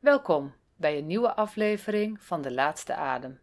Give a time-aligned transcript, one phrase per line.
[0.00, 3.40] Welkom bij een nieuwe aflevering van De Laatste Adem.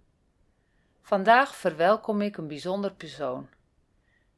[1.02, 3.50] Vandaag verwelkom ik een bijzonder persoon.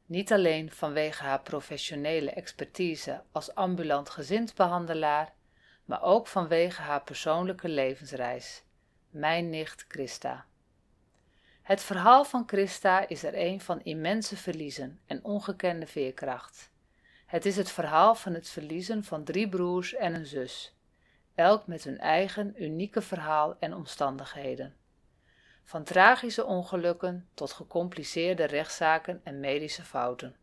[0.06, 5.32] Niet alleen vanwege haar professionele expertise als ambulant gezindbehandelaar,
[5.84, 8.62] maar ook vanwege haar persoonlijke levensreis,
[9.10, 10.44] mijn nicht Christa.
[11.62, 16.70] Het verhaal van Christa is er een van immense verliezen en ongekende veerkracht.
[17.26, 20.75] Het is het verhaal van het verliezen van drie broers en een zus
[21.36, 24.74] elk met hun eigen unieke verhaal en omstandigheden.
[25.64, 30.36] Van tragische ongelukken tot gecompliceerde rechtszaken en medische fouten.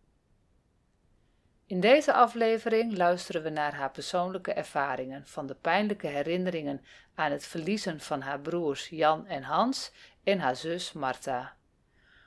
[1.66, 6.85] In deze aflevering luisteren we naar haar persoonlijke ervaringen, van de pijnlijke herinneringen
[7.16, 9.91] aan het verliezen van haar broers Jan en Hans
[10.23, 11.55] en haar zus Martha.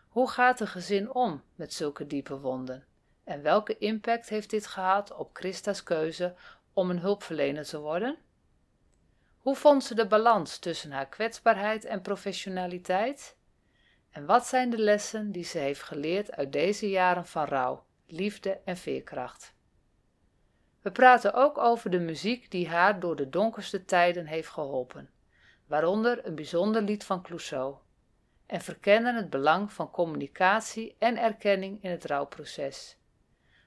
[0.09, 2.85] Hoe gaat een gezin om met zulke diepe wonden?
[3.25, 6.35] En welke impact heeft dit gehad op Christa's keuze
[6.73, 8.19] om een hulpverlener te worden?
[9.47, 13.37] Hoe vond ze de balans tussen haar kwetsbaarheid en professionaliteit?
[14.11, 18.61] En wat zijn de lessen die ze heeft geleerd uit deze jaren van rouw, liefde
[18.65, 19.55] en veerkracht?
[20.81, 25.11] We praten ook over de muziek die haar door de donkerste tijden heeft geholpen,
[25.67, 27.77] waaronder een bijzonder lied van Clouseau,
[28.47, 32.99] en verkennen het belang van communicatie en erkenning in het rouwproces.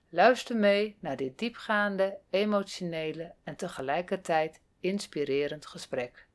[0.09, 6.27] Luister mee naar dit diepgaande, emotionele en tegelijkertijd inspirerend gesprek.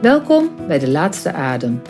[0.00, 1.82] Welkom bij De Laatste Adem,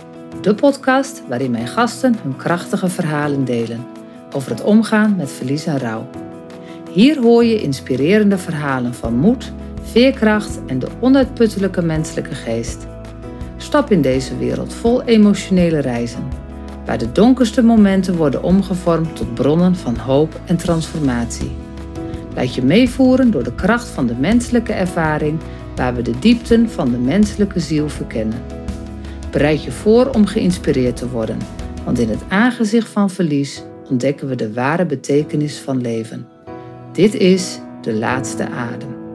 [0.43, 3.87] de podcast waarin mijn gasten hun krachtige verhalen delen
[4.35, 6.11] over het omgaan met verlies en rouw.
[6.93, 9.53] Hier hoor je inspirerende verhalen van moed,
[9.83, 12.87] veerkracht en de onuitputtelijke menselijke geest.
[13.67, 16.29] Stap in deze wereld vol emotionele reizen,
[16.85, 21.51] waar de donkerste momenten worden omgevormd tot bronnen van hoop en transformatie.
[22.35, 25.39] Laat je meevoeren door de kracht van de menselijke ervaring,
[25.77, 28.43] waar we de diepten van de menselijke ziel verkennen.
[29.31, 31.39] Bereid je voor om geïnspireerd te worden,
[31.85, 36.27] want in het aangezicht van verlies ontdekken we de ware betekenis van leven.
[36.93, 39.06] Dit is de laatste adem.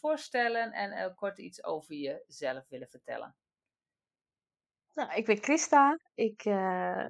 [0.00, 3.34] Voorstellen en uh, kort iets over jezelf willen vertellen?
[4.94, 5.98] Nou, ik ben Christa.
[6.14, 7.06] Ik, uh,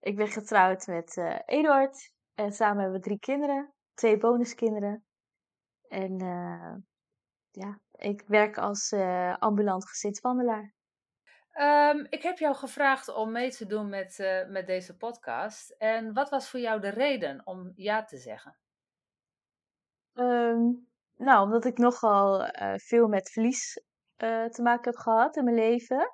[0.00, 2.12] ik ben getrouwd met uh, Eduard.
[2.34, 3.74] En samen hebben we drie kinderen.
[3.94, 5.04] Twee bonuskinderen.
[5.88, 6.18] En
[7.50, 8.92] ja, ik werk als
[9.38, 10.74] ambulant gezinswandelaar.
[11.52, 15.70] Um, ik heb jou gevraagd om mee te doen met, met deze podcast.
[15.70, 18.56] En wat was voor jou de reden om ja te zeggen?
[20.14, 20.89] Um,
[21.20, 23.82] nou, omdat ik nogal uh, veel met verlies
[24.22, 26.12] uh, te maken heb gehad in mijn leven.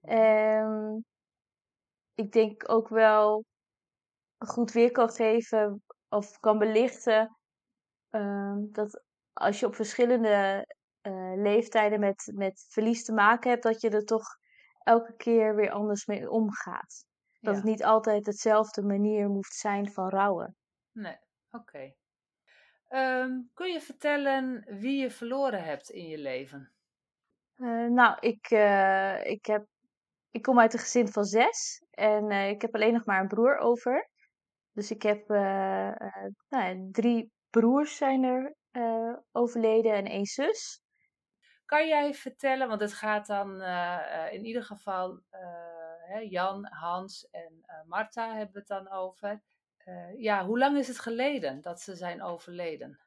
[0.00, 1.04] En
[2.14, 3.44] ik denk ook wel
[4.38, 7.36] goed weer kan geven of kan belichten
[8.10, 10.66] uh, dat als je op verschillende
[11.02, 14.26] uh, leeftijden met, met verlies te maken hebt, dat je er toch
[14.82, 17.04] elke keer weer anders mee omgaat.
[17.40, 17.60] Dat ja.
[17.60, 20.56] het niet altijd hetzelfde manier moet zijn van rouwen.
[20.92, 21.18] Nee,
[21.50, 21.62] oké.
[21.68, 21.96] Okay.
[22.94, 26.72] Um, kun je vertellen wie je verloren hebt in je leven?
[27.56, 29.66] Uh, nou, ik, uh, ik, heb,
[30.30, 33.28] ik kom uit een gezin van zes en uh, ik heb alleen nog maar een
[33.28, 34.08] broer over.
[34.72, 35.28] Dus ik heb
[36.48, 38.54] nou, drie broers zijn er
[39.32, 40.82] overleden en één zus.
[41.64, 43.62] Kan jij vertellen, want het gaat dan
[44.30, 45.20] in ieder geval
[46.06, 49.42] hè, Jan, Hans en Marta hebben we het dan over.
[49.84, 52.98] Uh, ja, hoe lang is het geleden dat ze zijn overleden?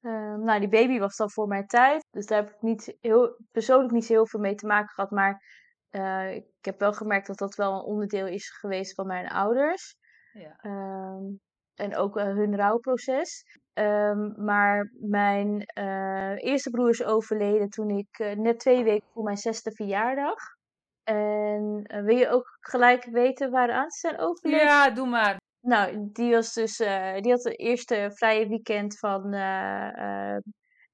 [0.00, 2.04] Uh, nou, die baby was dan voor mijn tijd.
[2.10, 5.10] Dus daar heb ik niet heel, persoonlijk niet zo heel veel mee te maken gehad.
[5.10, 5.42] Maar
[5.90, 9.96] uh, ik heb wel gemerkt dat dat wel een onderdeel is geweest van mijn ouders.
[10.32, 10.56] Ja.
[10.56, 11.22] Ehm,
[11.74, 13.44] en ook hun rouwproces.
[13.72, 15.66] Um, maar mijn
[16.36, 20.38] eerste broer is overleden toen ik net twee weken voor mijn zesde verjaardag.
[21.02, 24.66] En wil je ook gelijk weten waaraan ze zijn overleden?
[24.66, 25.42] Ja, doe maar.
[25.64, 30.36] Nou, die was dus, uh, die had de eerste vrije weekend van uh, uh,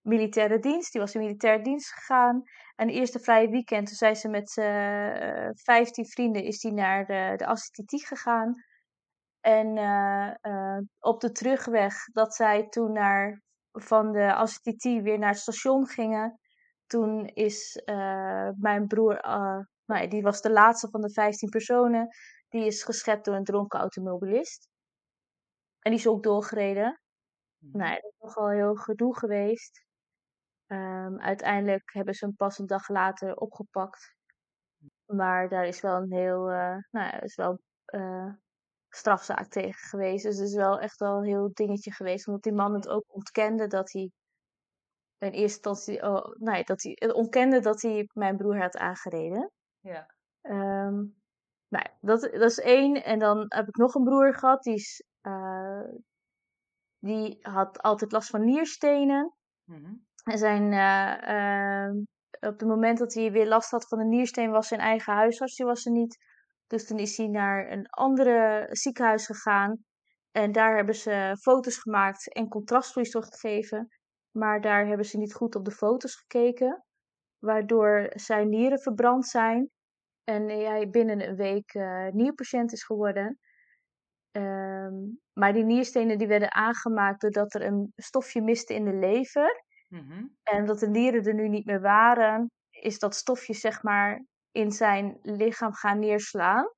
[0.00, 0.92] militaire dienst.
[0.92, 2.42] Die was in militaire dienst gegaan.
[2.76, 4.52] En de eerste vrije weekend, toen zijn ze met
[5.62, 8.54] vijftien vrienden, is die naar de, assistitiek gegaan.
[9.40, 9.68] En
[10.98, 13.42] op de terugweg, dat zij toen naar,
[13.72, 16.40] van de assistitiek weer naar het station gingen,
[16.86, 19.20] toen is eh, mijn broer,
[19.86, 22.08] nou die was de laatste van de 15 personen,
[22.50, 24.68] die is geschept door een dronken automobilist.
[25.80, 27.00] En die is ook doorgereden.
[27.58, 27.76] Mhm.
[27.78, 29.84] Nou, dat is nogal heel gedoe geweest.
[30.66, 34.14] Ehm, uiteindelijk hebben ze hem pas een dag later opgepakt.
[35.06, 37.60] Maar daar is wel een heel, uh, nou ja, is wel
[37.94, 38.32] uh,
[38.88, 40.24] strafzaak tegen geweest.
[40.24, 42.26] Dus het is wel echt wel een heel dingetje geweest.
[42.26, 44.10] Omdat die man het ook ontkende dat hij
[45.18, 49.50] in eerste instantie, oh, nee, dat hij ontkende dat hij mijn broer had aangereden.
[49.80, 50.14] Ja.
[50.42, 51.19] Um,
[51.70, 53.04] nou, dat, dat is één.
[53.04, 55.88] En dan heb ik nog een broer gehad, die, is, uh,
[56.98, 59.34] die had altijd last van nierstenen.
[59.64, 61.90] Mm En zijn, uh,
[62.50, 65.56] op het moment dat hij weer last had van de niersteen, was zijn eigen huisarts,
[65.56, 66.18] die was er niet.
[66.66, 69.84] Dus toen is hij naar een andere ziekenhuis gegaan.
[70.30, 73.88] En daar hebben ze foto's gemaakt en contrastvloeistof gegeven.
[74.30, 76.84] Maar daar hebben ze niet goed op de foto's gekeken.
[77.38, 79.70] Waardoor zijn nieren verbrand zijn.
[80.24, 83.38] En hij binnen een week uh, nierpatiënt is geworden.
[84.32, 89.64] Um, maar die nierstenen die werden aangemaakt doordat er een stofje miste in de lever.
[89.88, 90.36] Mm -hmm.
[90.42, 94.72] En dat de nieren er nu niet meer waren, is dat stofje zeg maar in
[94.72, 96.72] zijn lichaam gaan neerslaan.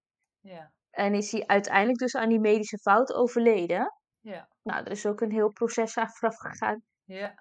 [0.90, 3.96] En is hij uiteindelijk dus aan die medische fout overleden.
[4.62, 6.82] Nou, er is ook een heel proces aan vooraf gegaan.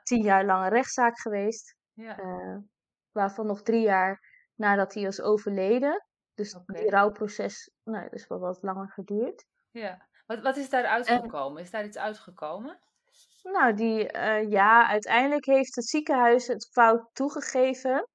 [0.03, 1.75] Tien jaar lang een rechtszaak geweest.
[1.93, 2.57] Uh,
[3.11, 6.05] waarvan nog drie jaar nadat hij was overleden.
[6.33, 9.45] Dus die rouwproces, nou, is wel wat langer geduurd.
[9.71, 10.07] Ja.
[10.25, 11.61] Wat, wat is daar uitgekomen?
[11.61, 12.79] Is daar iets uitgekomen?
[13.43, 18.07] Nou, die, uh, ja, uiteindelijk heeft het ziekenhuis het fout toegegeven.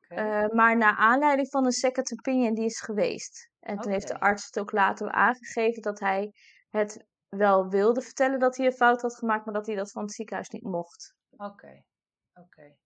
[0.00, 0.44] Okay.
[0.44, 3.50] Uh, maar naar aanleiding van een second opinion die is geweest.
[3.60, 6.32] En toen heeft de arts het ook later aangegeven dat hij
[6.68, 10.02] het wel wilde vertellen dat hij een fout had gemaakt, maar dat hij dat van
[10.02, 11.14] het ziekenhuis niet mocht.
[11.36, 11.82] Oké,
[12.34, 12.76] oké.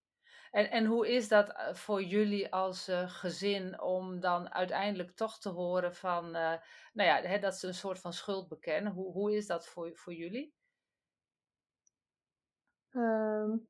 [0.55, 5.39] En, en hoe is dat eh, voor jullie als uh, gezin om dan uiteindelijk toch
[5.39, 6.53] te horen van, uh,
[6.93, 8.91] nou ja, hè, dat ze een soort van schuld bekennen?
[8.91, 10.53] Hoe, hoe is dat voor, voor jullie?
[12.91, 13.67] Um,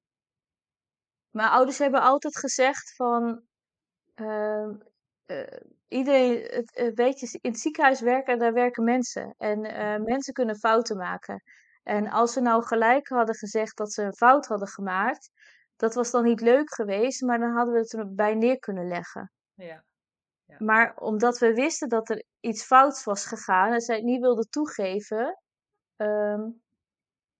[1.30, 3.44] mijn ouders hebben altijd gezegd van,
[4.16, 4.70] uh,
[5.88, 9.36] iedereen, het, weet je, in het ziekenhuis werken, daar werken mensen.
[9.38, 9.62] En
[10.04, 11.44] mensen kunnen fouten maken.
[11.84, 15.30] En als ze nou gelijk hadden gezegd dat ze een fout hadden gemaakt,
[15.75, 19.31] dat was dan niet leuk geweest, maar dan hadden we het erbij neer kunnen leggen.
[19.54, 19.83] Ja.
[20.45, 20.56] ja.
[20.60, 24.50] Maar omdat we wisten dat er iets fouts was gegaan en zij het niet wilden
[24.50, 25.39] toegeven,
[25.95, 26.62] um,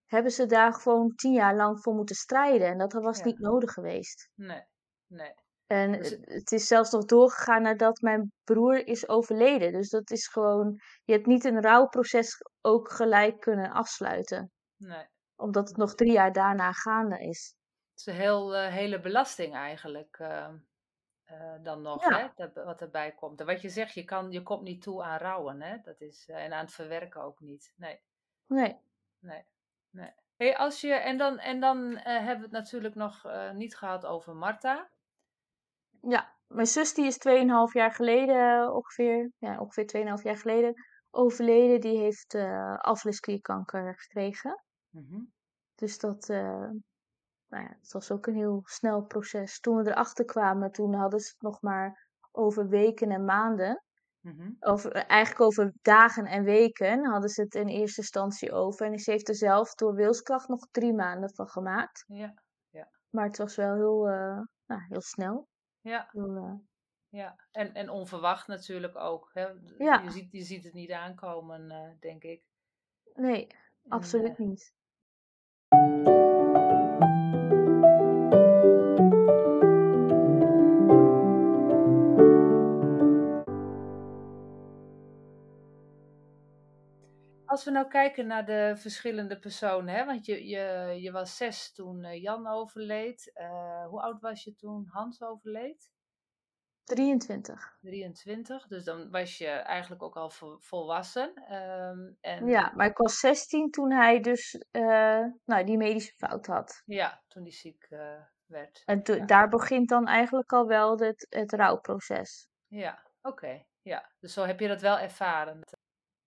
[0.05, 2.67] hebben ze daar gewoon tien jaar lang voor moeten strijden.
[2.67, 3.25] En dat was Ja.
[3.25, 4.29] niet nodig geweest.
[4.33, 4.63] Nee,
[5.07, 5.33] nee.
[5.67, 9.71] En Dus- het- het is zelfs nog doorgegaan nadat mijn broer is overleden.
[9.71, 14.51] Dus dat is gewoon, je hebt niet een rouwproces ook gelijk kunnen afsluiten.
[14.77, 15.05] nee.
[15.37, 17.53] Omdat het nog drie jaar daarna gaande is.
[17.95, 20.47] Het is een heel, eh, hele belasting eigenlijk eh,
[21.24, 22.18] eh, dan nog, Ja.
[22.18, 23.39] hè, dat, wat erbij komt.
[23.39, 25.77] En wat je zegt, je, kan, je komt niet toe aan rouwen, hè?
[25.81, 27.74] Dat is, eh, en aan het verwerken ook niet.
[27.75, 28.00] Nee,
[28.45, 28.77] Nee.
[29.19, 29.45] nee,
[29.89, 30.12] nee.
[30.36, 34.36] Hey, als je, en dan, en dan hebben we het natuurlijk nog niet gehad over
[34.36, 34.89] Marta.
[36.01, 40.74] Ja, mijn zus die is 2,5 jaar geleden ongeveer, ja, ongeveer 2,5 jaar geleden
[41.12, 41.81] overleden.
[41.81, 42.36] Die heeft
[42.77, 44.63] alvleesklierkanker gekregen.
[44.89, 45.21] Mhm.
[45.75, 46.30] Dus dat,
[47.56, 49.60] nou ja, het was ook een heel snel proces.
[49.60, 53.83] Toen we erachter kwamen, toen hadden ze het nog maar over weken en maanden.
[54.19, 54.52] Mhm.
[54.59, 58.85] Over, eigenlijk over dagen en weken hadden ze het in eerste instantie over.
[58.85, 62.04] En ze heeft er zelf door wilskracht nog drie maanden van gemaakt.
[62.07, 62.33] Ja,
[63.09, 65.47] Maar het was wel heel, eh, nou, heel snel.
[65.81, 66.54] ja, Heel, eh,
[67.09, 67.35] ja.
[67.52, 69.30] En, en onverwacht natuurlijk ook.
[69.33, 69.47] Hè?
[69.78, 70.02] Ja.
[70.02, 72.44] Je, ziet, je ziet het niet aankomen, eh, denk ik.
[73.14, 73.47] nee,
[73.88, 74.74] absoluut eh, niet.
[87.56, 90.06] Als we nou kijken naar de verschillende personen, hè?
[90.06, 93.31] want je, je, je was zes toen eh, Jan overleed.
[93.33, 95.92] Eh, hoe oud was je toen Hans overleed?
[96.83, 97.78] 23.
[97.81, 101.33] 23, dus dan was je eigenlijk ook al vo- volwassen.
[101.35, 106.45] Ehm, en Ja, maar ik was 16 toen hij dus eh, nou, die medische fout
[106.45, 106.81] had.
[106.85, 107.88] ja, toen hij ziek
[108.45, 108.81] werd.
[108.85, 109.26] En Ja.
[109.26, 112.47] daar begint dan eigenlijk al wel het, het rouwproces.
[112.68, 113.66] Ja, oké.
[113.81, 115.62] Ja, dus zo heb je dat wel ervaren.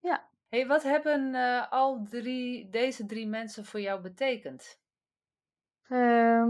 [0.00, 0.28] Ja.
[0.48, 4.78] Hey, wat hebben eh, al drie, deze drie mensen voor jou betekend?
[5.88, 6.48] Ehm,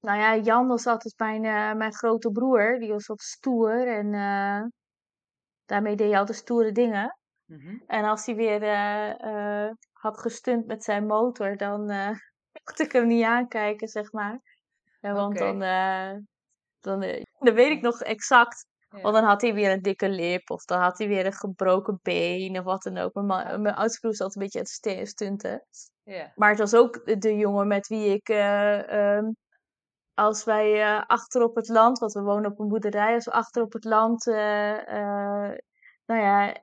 [0.00, 2.78] nou ja, Jan was altijd mijn, eh, mijn grote broer.
[2.78, 4.62] Die was wat stoer en eh,
[5.64, 7.18] daarmee deed hij altijd stoere dingen.
[7.44, 7.78] Mhm.
[7.86, 8.60] En als hij weer
[9.92, 11.86] had gestunt met zijn motor, dan
[12.64, 14.40] mocht ik hem niet aankijken, zeg maar.
[15.00, 15.58] Ja, want dan,
[16.80, 18.66] dan, dan weet ik nog exact.
[19.02, 20.50] Want dan had hij weer een dikke lip.
[20.50, 22.58] Of dan had hij weer een gebroken been.
[22.58, 23.14] Of wat dan ook.
[23.14, 25.66] Mijn, mijn oudste broer zat een beetje aan het stunten.
[26.02, 26.32] Ja.
[26.34, 28.28] Maar het was ook de- jongen met wie ik...
[28.28, 29.30] eh, ehm,
[30.14, 31.98] als wij eh, achter op het land...
[31.98, 33.14] Want we wonen op een boerderij.
[33.14, 34.26] Als we achter op het land...
[34.26, 35.52] eh,
[36.06, 36.62] nou ja...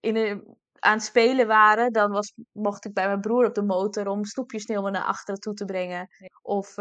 [0.00, 3.62] In een, aan het spelen waren, dan was, mocht ik bij mijn broer op de
[3.62, 6.06] motor om snoepjes naar achteren toe te brengen.
[6.18, 6.28] Ja.
[6.42, 6.76] Of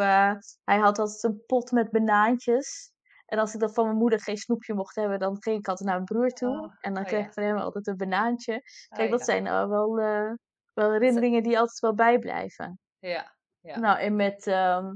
[0.64, 2.92] hij had altijd een pot met banaantjes.
[3.30, 5.90] En als ik dan van mijn moeder geen snoepje mocht hebben, dan ging ik altijd
[5.90, 6.60] naar mijn broer toe.
[6.60, 8.54] Oh, en dan oh kreeg ik van hem altijd een banaantje.
[8.54, 10.32] Oh Kijk, dat zijn nou wel, eh,
[10.74, 12.80] wel herinneringen die altijd wel bijblijven.
[13.00, 13.36] Ja.
[13.60, 13.80] Ja.
[13.80, 14.94] Nou, en met ehm,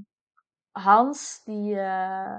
[0.72, 1.80] Hans, die...
[1.80, 2.38] eh,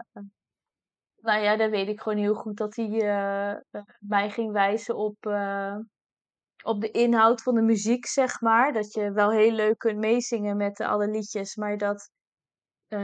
[1.16, 5.16] nou ja, daar weet ik gewoon heel goed dat hij eh, mij ging wijzen op,
[6.64, 8.72] op de inhoud van de muziek, zeg maar.
[8.72, 12.10] Dat je wel heel leuk kunt meezingen met alle liedjes, maar dat,
[12.88, 12.98] eh,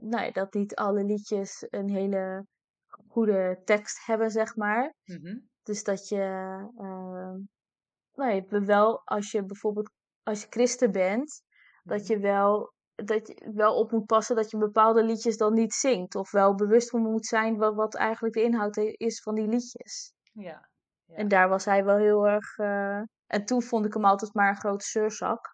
[0.00, 2.46] nou ja, dat niet alle liedjes een hele
[3.08, 4.94] goede tekst hebben, zeg maar.
[5.04, 5.38] Mhm.
[5.62, 6.20] Dus dat je,
[6.76, 7.34] eh,
[8.14, 9.90] nou ja, wel als je bijvoorbeeld,
[10.22, 11.42] als je christen bent,
[11.82, 12.12] dat Mhm.
[12.12, 16.14] je wel, dat je wel op moet passen dat je bepaalde liedjes dan niet zingt.
[16.14, 20.12] Of wel bewust van moet zijn wat, wat eigenlijk de inhoud is van die liedjes.
[20.32, 20.70] Ja.
[21.04, 21.14] Ja.
[21.16, 22.58] En daar was hij wel heel erg.
[22.58, 25.51] eh, En toen vond ik hem altijd maar een grote zeurzak.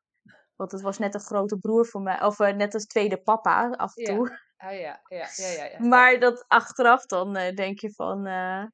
[0.58, 2.22] Want het was net een grote broer voor mij.
[2.22, 4.14] Of eh, net als tweede papa af en Ja.
[4.14, 4.38] toe.
[4.56, 5.00] Ah, ja.
[5.08, 5.28] Ja.
[5.36, 5.52] Ja.
[5.52, 5.64] Ja.
[5.64, 5.78] ja.
[5.78, 8.26] Maar dat achteraf dan eh, denk je van.
[8.26, 8.64] eh,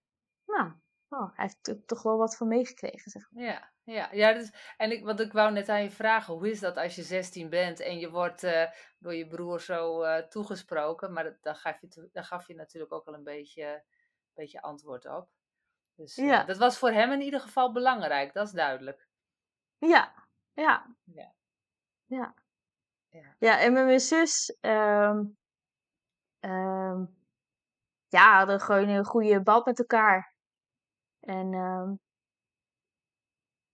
[0.46, 0.72] nou,
[1.08, 3.10] oh, hij heeft er toch wel wat van meegekregen.
[3.10, 3.42] Zeg maar.
[3.44, 6.60] Ja, ja, ja dus, en ik, want ik wou net aan je vragen, hoe is
[6.60, 8.40] dat als je 16 bent en je wordt
[8.98, 11.12] door je broer zo toegesproken?
[11.12, 13.84] Maar dat, daar, gaf je, daar gaf je natuurlijk ook al een beetje,
[14.34, 15.28] beetje antwoord op.
[15.94, 16.44] Dus Ja.
[16.44, 19.08] dat was voor hem in ieder geval belangrijk, dat is duidelijk.
[19.78, 20.12] Ja,
[20.52, 20.96] ja.
[21.04, 21.34] Ja.
[22.14, 22.34] Ja.
[23.10, 23.34] Ja.
[23.38, 24.56] Ja, en met mijn zus.
[24.60, 25.24] ehm,
[26.40, 27.04] ehm,
[28.08, 30.34] ja, hadden gewoon een goede band met elkaar.
[31.20, 31.94] En ehm,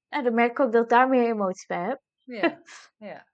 [0.09, 2.01] ja, dan merk ik ook dat ik daar meer emotie bij heb.
[2.19, 2.63] Ja,
[3.09, 3.27] ja,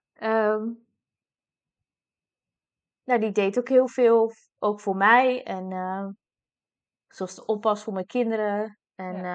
[3.03, 5.43] nou, die deed ook heel veel, ook voor mij.
[5.43, 6.11] En ehm,
[7.07, 8.79] zoals de oppas voor mijn kinderen.
[8.95, 9.25] En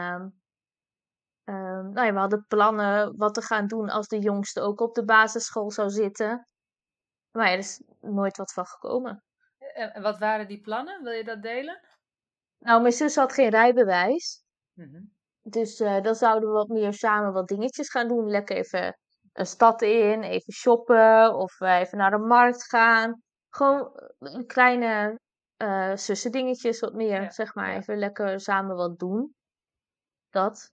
[1.53, 4.95] ehm, nou ja, we hadden plannen wat te gaan doen als de jongste ook op
[4.95, 6.47] de basisschool zou zitten.
[7.31, 9.23] Maar ja, er is nooit wat van gekomen.
[9.59, 11.03] En, en wat waren die plannen?
[11.03, 11.81] Wil je dat delen?
[12.59, 14.45] Nou, mijn zus had geen rijbewijs.
[14.73, 15.05] Mhm.
[15.43, 18.31] Dus eh, dan zouden we wat meer samen wat dingetjes gaan doen.
[18.31, 18.97] Lekker even
[19.33, 23.23] een stad in, even shoppen of eh, even naar de markt gaan.
[23.49, 25.19] Gewoon eh, kleine
[25.57, 27.77] eh zussendingetjes, wat meer, Ja, zeg maar.
[27.77, 29.35] Even lekker samen wat doen.
[30.31, 30.71] Dat.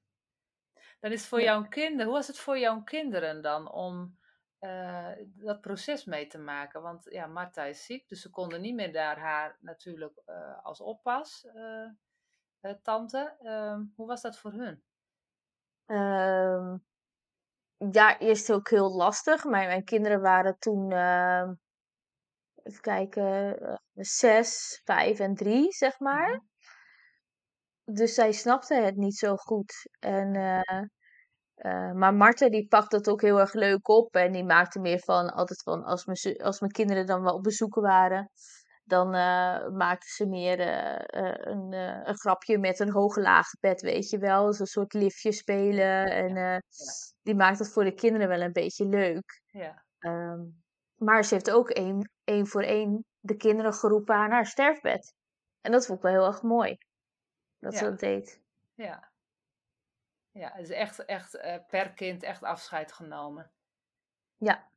[1.00, 1.46] Dan is het voor Ja.
[1.46, 4.18] jouw kinderen, hoe was het voor jouw kinderen dan om
[4.60, 6.82] eh, dat proces mee te maken?
[6.82, 10.82] Want ja, Marta is ziek, dus ze konden niet meer daar haar natuurlijk eh, als
[10.82, 13.36] oppas, eh, tante.
[13.42, 14.84] Ehm, hoe was dat voor hun?
[15.86, 16.78] Ehm,
[17.92, 19.44] ja, eerst ook heel lastig.
[19.44, 21.54] Maar mijn kinderen waren toen, ehm,
[22.64, 23.58] even kijken,
[23.94, 26.42] zes, vijf en drie, zeg maar.
[27.92, 29.90] Dus zij snapte het niet zo goed.
[30.00, 30.84] En, eh,
[31.56, 34.16] eh, maar Marta die pakt het ook heel erg leuk op.
[34.16, 37.44] En die maakte meer van, altijd van, als mijn, als mijn kinderen dan wel op
[37.44, 38.30] bezoek waren.
[38.84, 40.60] Dan eh maakte ze meer
[41.48, 41.74] een,
[42.08, 44.46] een grapje met een hoge lage bed, weet je wel.
[44.46, 46.06] Dus een soort liftje spelen.
[46.06, 46.64] En
[47.22, 49.42] die maakt het voor de kinderen wel een beetje leuk.
[49.46, 50.40] Ja, Ehm,
[50.96, 55.14] maar ze heeft ook één, één voor één de kinderen geroepen aan haar sterfbed.
[55.62, 56.78] En dat vond ik wel heel erg mooi.
[57.60, 58.42] Dat ze dat deed.
[58.74, 59.08] ja.
[60.32, 63.52] Ja, is echt, echt eh, per kind echt afscheid genomen.
[64.38, 64.72] Ja.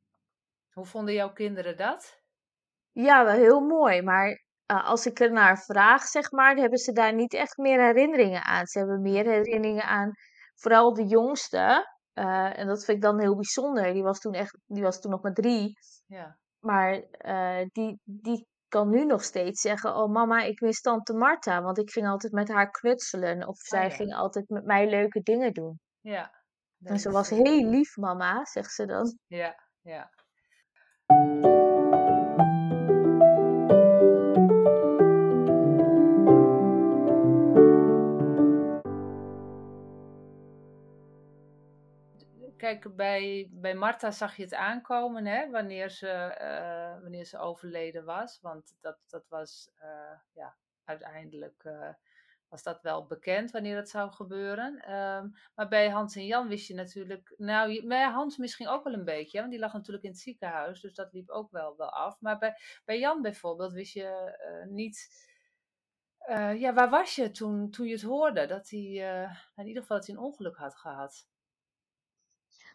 [0.72, 2.20] Hoe vonden jouw kinderen dat?
[2.92, 4.02] Ja, wel heel mooi.
[4.02, 7.80] Maar eh, als ik er naar vraag, zeg maar, hebben ze daar niet echt meer
[7.80, 8.66] herinneringen aan.
[8.66, 10.12] Ze hebben meer herinneringen aan,
[10.54, 11.90] vooral de jongste.
[12.12, 13.92] eh, en dat vind ik dan heel bijzonder.
[13.92, 15.72] Die was toen echt, die was toen nog maar drie.
[16.06, 17.02] Ja, Maar
[17.72, 21.62] die, die kan nu nog steeds zeggen: Oh, mama, ik mis tante Marta.
[21.62, 23.48] Want ik ging altijd met haar knutselen.
[23.48, 23.96] Of zij Oh ja.
[23.96, 25.80] ging altijd met mij leuke dingen doen.
[26.00, 26.40] ja.
[26.82, 29.18] En ze was heel lief, mama, zegt ze dan.
[29.26, 30.10] Ja, ja.
[42.80, 48.04] Kijk, bij, bij Marta zag je het aankomen, hè, wanneer ze, eh, wanneer ze overleden
[48.04, 48.38] was.
[48.40, 51.88] Want dat, dat was, eh, ja, uiteindelijk eh,
[52.48, 54.78] was dat wel bekend wanneer dat zou gebeuren.
[54.80, 58.92] Ehm, maar bij Hans en Jan wist je natuurlijk, nou, bij Hans misschien ook wel
[58.92, 61.90] een beetje, want die lag natuurlijk in het ziekenhuis, dus dat liep ook wel, wel
[61.90, 62.20] af.
[62.20, 64.38] Maar bij, bij Jan bijvoorbeeld wist je
[64.68, 65.28] niet,
[66.56, 68.80] ja, waar was je toen, toen je het hoorde dat hij,
[69.56, 71.30] in ieder geval dat hij een ongeluk had gehad?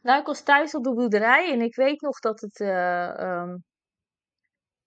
[0.01, 2.59] Nou, ik was thuis op de boerderij en ik weet nog dat het.
[2.59, 3.63] Um,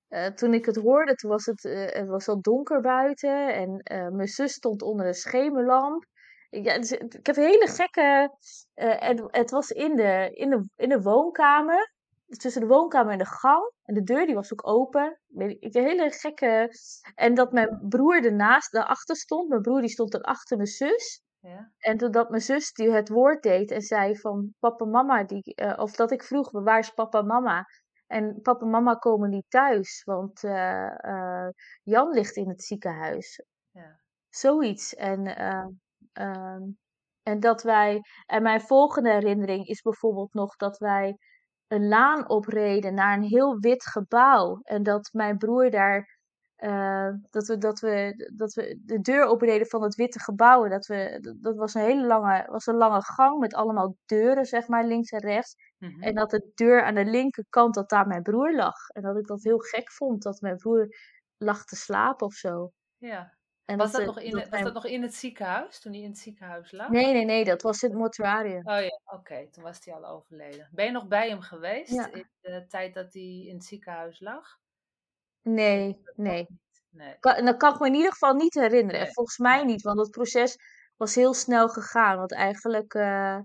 [0.09, 3.83] uh, toen ik het hoorde, toen was het, uh, het was al donker buiten en
[4.17, 6.05] mijn zus stond onder een schemerlamp.
[6.51, 8.31] Ja, dus, ik heb hele gekke.
[8.75, 11.93] Het, het, was in de, in, de, in de woonkamer,
[12.27, 13.73] tussen de woonkamer en de gang.
[13.85, 15.21] En de deur die was ook open.
[15.59, 16.75] Ik hele gekke.
[17.15, 19.49] En dat mijn broer ernaast, daarachter stond.
[19.49, 21.23] Mijn broer die stond er achter mijn zus.
[21.41, 21.73] Ja.
[21.79, 25.77] En toen dat mijn zus die het woord deed en zei van papa mama, die,
[25.77, 27.67] of dat ik vroeg, waar is papa mama?
[28.07, 31.49] En papa en mama komen niet thuis, want uh, uh,
[31.83, 33.45] Jan ligt in het ziekenhuis.
[33.71, 34.01] Ja.
[34.29, 34.95] Zoiets.
[34.95, 36.57] En, uh,
[37.23, 38.01] en dat wij.
[38.27, 41.17] En mijn volgende herinnering is bijvoorbeeld nog dat wij
[41.67, 44.61] een laan opreden naar een heel wit gebouw.
[44.63, 46.20] En dat mijn broer daar
[46.61, 50.69] uh, dat, we, dat, we, dat we de deur opendeden van het witte gebouw.
[50.69, 54.69] Dat, we, dat was een hele lange, was een lange gang met allemaal deuren, zeg
[54.69, 55.55] maar, links en rechts.
[55.79, 56.03] Mm-hmm.
[56.03, 58.89] En dat de deur aan de linkerkant, dat daar mijn broer lag.
[58.89, 60.89] En dat ik dat heel gek vond, dat mijn broer
[61.37, 62.73] lag te slapen of zo.
[62.97, 63.39] Ja.
[63.65, 66.01] En was, dat, dat, nog in, dat was dat nog in het ziekenhuis, toen hij
[66.01, 66.89] in het ziekenhuis lag?
[66.89, 68.69] Nee, nee, nee, dat was in het mortuarium.
[68.69, 70.69] Oh ja, oké, toen was hij al overleden.
[70.73, 72.13] Ben je nog bij hem geweest ja.
[72.13, 74.59] in de tijd dat hij in het ziekenhuis lag?
[75.43, 76.47] Nee, nee.
[76.91, 77.19] nee.
[77.19, 79.01] Kan, dat kan ik me in ieder geval niet herinneren.
[79.01, 79.13] Nee.
[79.13, 80.57] Volgens mij niet, want het proces
[80.97, 82.17] was heel snel gegaan.
[82.19, 83.39] Want eigenlijk, uh,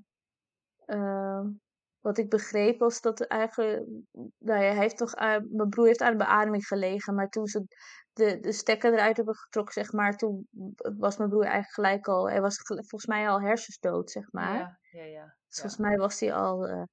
[0.86, 1.42] uh,
[2.00, 3.86] wat ik begreep was dat eigenlijk,
[4.38, 7.48] nou ja, hij heeft toch, uh, mijn broer heeft aan de beademing gelegen, maar toen
[7.48, 7.66] ze
[8.14, 10.48] de, de stekker eruit hebben getrokken, zeg maar, toen
[10.98, 14.58] was mijn broer eigenlijk gelijk al, hij was volgens mij al hersensdood, zeg maar.
[14.58, 15.36] Ja, ja, ja.
[15.48, 16.88] Dus volgens mij was hij al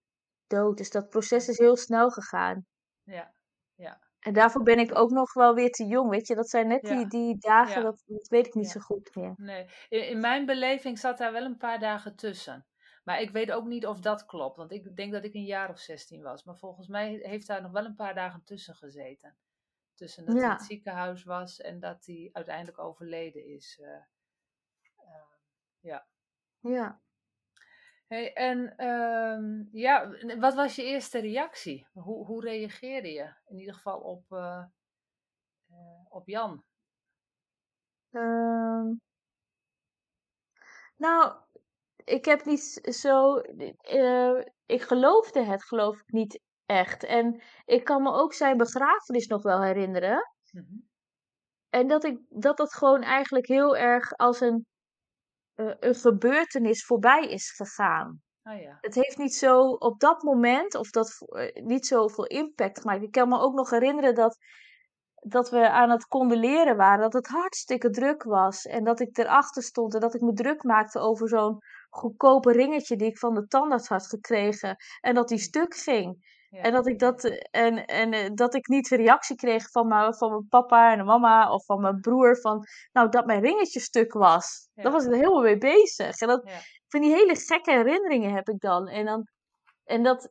[0.47, 0.77] dood.
[0.77, 2.67] Dus dat proces is heel snel gegaan.
[3.03, 3.35] Ja,
[3.75, 4.01] ja.
[4.23, 6.35] En daarvoor ben ik ook nog wel weer te jong, weet je.
[6.35, 9.35] Dat zijn net die, die dagen, dat, dat, weet ik niet zo goed meer.
[9.37, 12.67] Nee, in, in, mijn beleving zat daar wel een paar dagen tussen.
[13.05, 15.71] Maar ik weet ook niet of dat klopt, want ik denk dat ik een jaar
[15.71, 16.45] of 16 was.
[16.45, 19.37] Maar volgens mij heeft daar nog wel een paar dagen tussen gezeten.
[19.95, 23.79] Tussen dat hij in het ziekenhuis was en dat hij uiteindelijk overleden is.
[23.81, 25.25] Uh, uh,
[25.81, 26.07] ja.
[26.61, 27.01] Ja.
[28.07, 31.87] Hey, en um, ja, wat was je eerste reactie?
[31.93, 33.35] Hoe, hoe reageerde je?
[33.47, 34.65] In ieder geval op, uh,
[35.71, 36.65] uh, op Jan.
[38.11, 39.01] Um,
[40.97, 41.37] nou,
[42.05, 43.41] ik heb niet zo.
[43.93, 47.05] Uh, ik geloofde het, geloof ik, niet echt.
[47.05, 50.33] En ik kan me ook zijn begrafenis nog wel herinneren.
[50.51, 50.91] Mm -hmm.
[51.71, 54.67] En dat, ik, dat dat gewoon eigenlijk heel erg als een
[55.57, 58.23] uh, een gebeurtenis voorbij is gegaan.
[58.43, 58.79] Oh ja.
[58.81, 63.03] Het heeft niet zo op dat moment, of dat uh, niet zoveel impact gemaakt.
[63.03, 64.37] Ik kan me ook nog herinneren dat,
[65.15, 68.65] dat we aan het condoleren waren, dat het hartstikke druk was.
[68.65, 72.97] En dat ik erachter stond en dat ik me druk maakte over zo'n goedkope ringetje
[72.97, 74.77] die ik van de tandarts had gekregen.
[75.01, 76.41] En dat die stuk ging.
[76.61, 80.15] En dat ik dat en, en uh, dat ik niet de reactie kreeg van mijn,
[80.15, 83.81] van mijn papa en mijn mama of van mijn broer van nou dat mijn ringetje
[83.81, 84.69] stuk was.
[84.75, 84.83] Ja.
[84.83, 86.19] Daar was ik er helemaal mee bezig.
[86.19, 86.51] En dat,
[86.89, 88.89] van die hele gekke herinneringen heb ik dan.
[88.89, 89.27] En dan
[89.85, 90.31] en dat,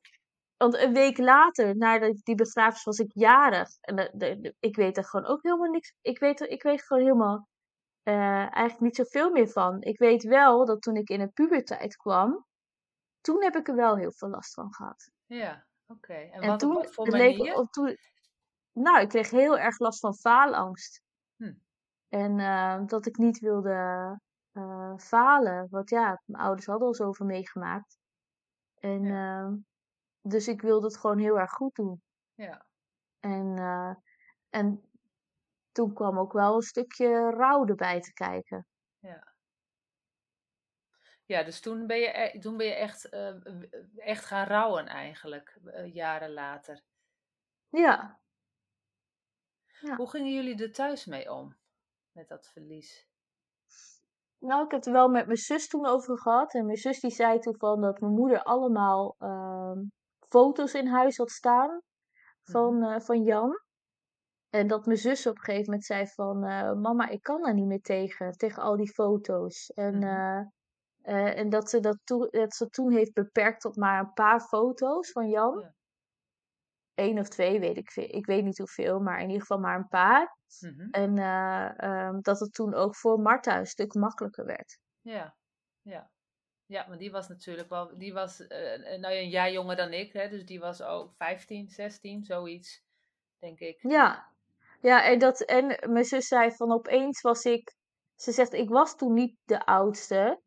[0.58, 3.68] want een week later, na die begrafenis, was ik jarig.
[3.82, 5.94] En de, de, de, ik weet er gewoon ook helemaal niks.
[6.02, 7.48] Ik weet, ik weet gewoon helemaal
[8.04, 9.82] uh, eigenlijk niet zoveel meer van.
[9.82, 12.46] Ik weet wel dat toen ik in de puberteit kwam,
[13.22, 15.10] toen heb ik er wel heel veel last van gehad.
[15.26, 15.66] Ja.
[15.92, 16.30] Oké, okay.
[16.30, 17.38] en, en, wat toen, op voor manier?
[17.38, 17.98] Leek, toen,
[18.72, 21.02] nou, ik kreeg heel erg last van faalangst.
[21.36, 21.54] Hm.
[22.10, 24.20] En uh, dat ik niet wilde
[24.54, 25.68] uh, falen.
[25.70, 27.98] Want ja, mijn ouders hadden al zoveel meegemaakt.
[28.76, 29.42] En ja.
[29.42, 29.54] uh,
[30.22, 32.02] dus ik wilde het gewoon heel erg goed doen.
[32.34, 32.66] Ja.
[33.20, 33.58] En,
[34.50, 34.92] en
[35.72, 38.68] toen kwam ook wel een stukje rouw erbij te kijken.
[39.00, 39.31] Ja.
[41.32, 43.36] Ja, dus toen ben je, e-, toen ben je echt, uh,
[43.96, 46.82] echt gaan rouwen eigenlijk, uh, jaren later.
[47.70, 48.20] Ja.
[49.82, 49.96] ja.
[49.96, 51.56] Hoe gingen jullie er thuis mee om,
[52.12, 53.10] met dat verlies?
[54.40, 56.54] Nou, ik heb het er wel met mijn zus toen over gehad.
[56.54, 59.80] En mijn zus die zei toen van dat mijn moeder allemaal uh,
[60.30, 61.82] foto's in huis had staan
[62.44, 63.02] van, mm -hmm.
[63.02, 63.62] van Jan.
[64.50, 66.40] En dat mijn zus op een gegeven moment zei van...
[66.82, 69.70] mama, ik kan er niet meer tegen, tegen al die foto's.
[69.70, 69.96] En...
[69.96, 70.60] Mm -hmm.
[71.04, 71.98] Uh, en dat ze, dat,
[72.30, 75.60] dat ze toen heeft beperkt tot maar een paar foto's van Jan.
[75.60, 75.74] Ja.
[76.94, 78.08] één of twee, weet ik veel.
[78.16, 80.38] Ik weet niet hoeveel, maar in ieder geval maar een paar.
[80.60, 80.90] Mhm.
[80.92, 84.80] En eh, ehm, dat het toen ook voor Marta een stuk makkelijker werd.
[85.02, 85.36] Ja,
[85.82, 86.12] ja.
[86.66, 89.94] Ja, maar die was natuurlijk wel, die was eh, nou ja, een jaar jonger dan
[89.94, 92.84] ik, hè, dus die was ook 15, 16, zoiets,
[93.40, 93.80] denk ik.
[93.82, 94.32] Ja,
[94.82, 97.76] ja en, dat, en mijn zus zei van opeens was ik,
[98.16, 100.42] ze zegt ik was toen niet de oudste,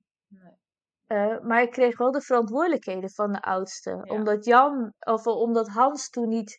[1.06, 3.90] Eh, maar ik kreeg wel de verantwoordelijkheden van de oudste.
[3.90, 4.14] Ja.
[4.14, 6.58] Omdat Jan, of omdat Hans toen niet,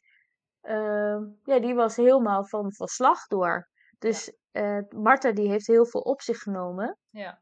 [0.62, 3.70] ehm, ja, die was helemaal van, van slag door.
[4.00, 6.98] Dus eh Marta die heeft heel veel op zich genomen.
[7.10, 7.42] Ja,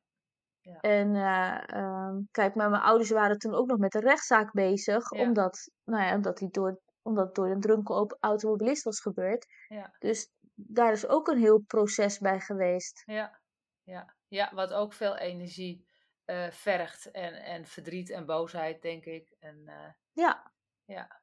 [0.81, 5.09] En eh, ehm, kijk, maar mijn ouders waren toen ook nog met een rechtszaak bezig,
[5.15, 5.21] Ja.
[5.21, 9.45] omdat, nou ja, omdat, die door, omdat het door een dronken automobilist was gebeurd.
[9.67, 13.03] ja, Dus daar is ook een heel proces bij geweest.
[13.05, 13.39] ja,
[13.83, 14.15] ja.
[14.27, 15.85] Ja, wat ook veel energie
[16.25, 19.35] eh, vergt en, en verdriet en boosheid, denk ik.
[19.39, 20.51] En eh, Ja,
[20.85, 21.21] ja.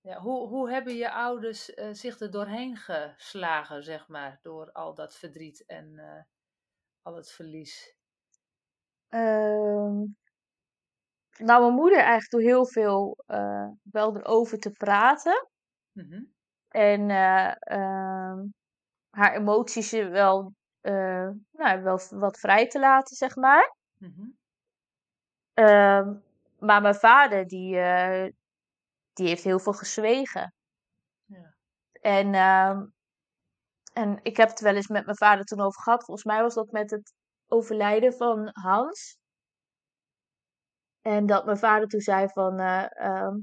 [0.00, 4.94] Ja, hoe, hoe hebben je ouders eh, zich er doorheen geslagen, zeg maar, door al
[4.94, 6.00] dat verdriet en
[7.02, 7.96] al het verlies?
[9.10, 10.04] ehm,
[11.38, 13.16] nou, mijn moeder eigenlijk door heel veel
[13.82, 15.48] wel erover te praten.
[15.94, 16.24] Mhm.
[16.68, 18.46] En eh, ehm,
[19.10, 20.54] haar emoties wel,
[21.50, 23.76] nou, wel wat vrij te laten, zeg maar.
[23.98, 24.28] Mhm.
[25.54, 26.14] Ehm,
[26.58, 28.32] maar mijn vader, die, eh,
[29.12, 30.54] die heeft heel veel gezwegen.
[31.24, 31.54] Ja.
[31.92, 32.86] En, ehm,
[33.92, 36.04] en ik heb het wel eens met mijn vader toen over gehad.
[36.04, 37.12] Volgens mij was dat met het
[37.46, 39.18] overlijden van Hans.
[41.00, 42.58] En dat mijn vader toen zei van...
[42.58, 43.36] eh, ehm,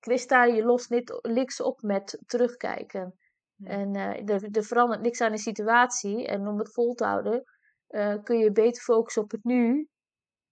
[0.00, 3.18] Christa, je lost niet, niks op met terugkijken.
[3.64, 6.26] En eh, er, er verandert niks aan de situatie.
[6.26, 7.44] En om het vol te houden
[7.88, 9.88] eh, kun je beter focussen op het nu.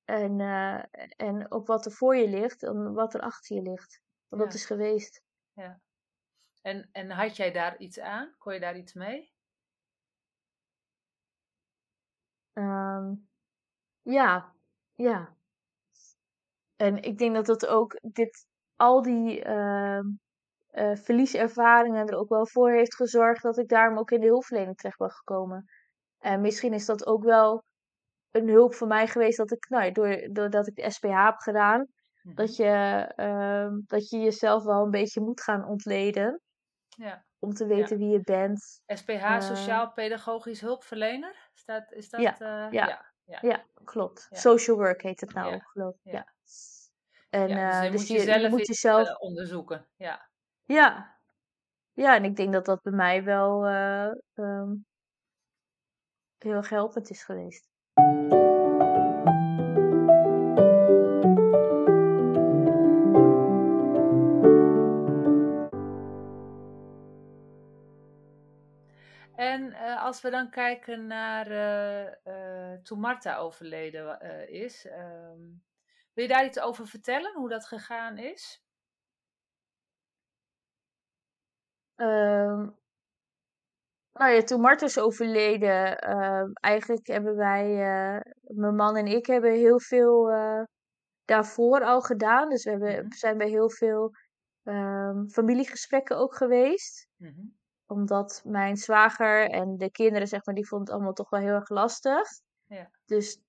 [0.04, 0.84] En, eh,
[1.16, 4.00] en op wat er voor je ligt dan wat er achter je ligt.
[4.28, 5.22] Want dat is geweest.
[5.52, 5.80] Ja.
[6.62, 8.34] En, en had jij daar iets aan?
[8.38, 9.32] Kon je daar iets mee?
[12.52, 13.14] Ehm,
[14.02, 14.54] ja,
[14.94, 15.36] ja.
[16.76, 18.46] En ik denk dat dat ook dit,
[18.76, 19.44] al die
[20.76, 24.76] eh, verlieservaringen er ook wel voor heeft gezorgd dat ik daarom ook in de hulpverlening
[24.76, 25.64] terecht ben gekomen.
[26.26, 27.62] En misschien is dat ook wel
[28.30, 31.86] een hulp voor mij geweest dat ik, nou, door, doordat ik de SPH heb gedaan,
[32.22, 32.34] Mhm.
[32.34, 32.66] dat je,
[33.16, 36.40] ehm, dat je jezelf wel een beetje moet gaan ontleden
[36.88, 37.24] Ja.
[37.38, 38.80] om te weten wie je bent.
[38.86, 41.50] SPH, Eh, Sociaal-Pedagogisch Hulpverlener?
[41.54, 42.20] Staat, is dat?
[42.20, 42.86] Ja, eh, ja.
[42.86, 43.04] ja.
[43.24, 43.38] Ja.
[43.42, 44.28] Ja, klopt.
[44.30, 46.12] Social work heet het nou, geloof ik.
[46.12, 46.26] ja.
[47.30, 49.86] En dus eh, je dus moet je, jezelf je moet eerst, jezelf eh, onderzoeken.
[49.96, 50.28] Ja.
[50.64, 51.14] Ja.
[51.92, 54.72] Ja, en ik denk dat dat bij mij wel eh, ehm,
[56.38, 57.68] heel erg helpend is geweest.
[69.36, 74.20] En eh, als we dan kijken naar eh, toen Marta overleden
[74.50, 75.40] is, ehm,
[76.12, 78.64] wil je daar iets over vertellen, hoe dat gegaan is?
[81.96, 82.68] Ehm,
[84.18, 89.26] nou ja, toen Marta is overleden, ehm, eigenlijk hebben wij, eh, mijn man en ik,
[89.26, 90.62] hebben heel veel eh,
[91.24, 92.48] daarvoor al gedaan.
[92.48, 93.12] Dus we hebben, Mhm.
[93.12, 94.10] zijn bij heel veel
[94.64, 97.08] ehm, familiegesprekken ook geweest.
[97.16, 97.40] Mhm.
[97.86, 101.54] Omdat mijn zwager en de kinderen, zeg maar, die vonden het allemaal toch wel heel
[101.54, 102.28] erg lastig.
[102.64, 102.90] Ja.
[103.04, 103.40] Dus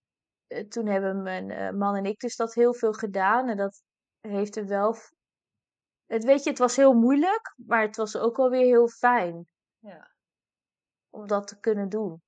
[0.48, 3.50] eh, toen hebben mijn man en ik dus dat heel veel gedaan.
[3.50, 3.82] En dat
[4.22, 4.96] heeft er wel...
[6.06, 9.46] Het, weet je, het was heel moeilijk, maar het was ook wel weer heel fijn
[9.80, 10.16] Ja.
[11.18, 12.24] Om dat te kunnen doen.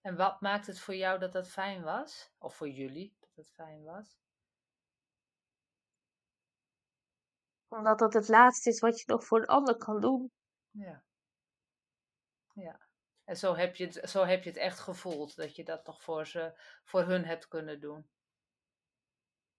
[0.00, 2.30] En wat maakt het voor jou dat dat fijn was?
[2.38, 4.18] Of voor jullie dat het fijn was?
[7.68, 10.32] Omdat dat het laatste is wat je nog voor een ander kan doen.
[10.70, 11.04] Ja.
[12.52, 12.80] Ja.
[13.24, 16.02] En zo heb je het, zo heb je het echt gevoeld, dat je dat nog
[16.02, 18.10] voor, ze, voor hun hebt kunnen doen.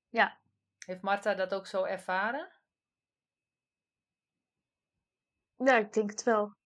[0.10, 0.40] Ja.
[0.86, 2.52] Heeft Marta dat ook zo ervaren?
[5.56, 6.59] Ja, ik denk het wel.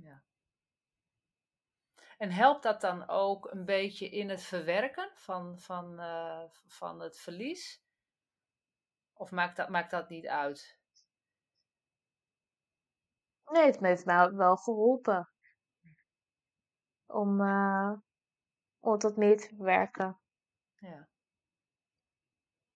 [0.00, 0.22] Ja.
[2.18, 7.18] En helpt dat dan ook een beetje in het verwerken van, van, eh, van het
[7.18, 7.82] verlies?
[9.12, 10.80] Of maakt dat, maakt dat niet uit?
[13.46, 15.28] Nee, het heeft mij wel geholpen.
[17.06, 17.92] Om, eh,
[18.80, 20.20] om dat mee te verwerken.
[20.74, 21.08] Ja.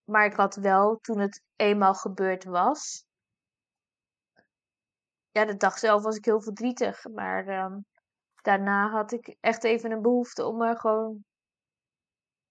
[0.05, 3.06] Maar ik had wel, toen het eenmaal gebeurd was.
[5.37, 7.05] Ja, de dag zelf was ik heel verdrietig.
[7.05, 7.79] Maar ehm,
[8.43, 11.25] daarna had ik echt even een behoefte om er gewoon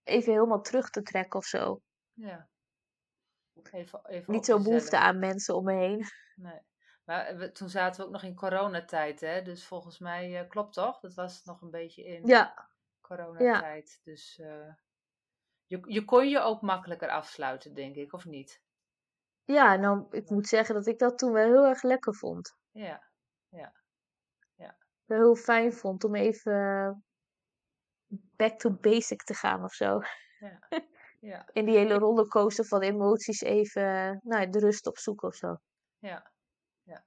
[0.04, 1.80] even helemaal terug te trekken of zo.
[2.14, 2.50] Ja.
[3.72, 4.64] Even, even niet op zo jezelf.
[4.64, 6.06] behoefte aan mensen om me heen.
[6.36, 6.60] Nee.
[7.06, 9.42] Maar we- toen zaten we ook nog in coronatijd, hè?
[9.42, 11.00] Dus volgens mij eh, klopt toch?
[11.00, 12.70] Dat was nog een beetje in Ja,
[13.02, 14.00] coronatijd.
[14.04, 14.74] Dus eh,
[15.66, 18.64] je, je kon je ook makkelijker afsluiten, denk ik, of niet?
[19.44, 22.56] ja, nou, ik moet zeggen dat ik dat toen wel heel erg lekker vond.
[22.76, 23.04] Ja,
[25.06, 27.04] Wel heel fijn vond om even
[28.36, 30.00] back to basic te gaan of zo.
[30.40, 30.60] ja,
[31.32, 35.58] ja, In die hele rollercoaster van emoties even nou, de rust opzoeken of zo.
[36.00, 36.32] ja.
[36.84, 37.06] ja.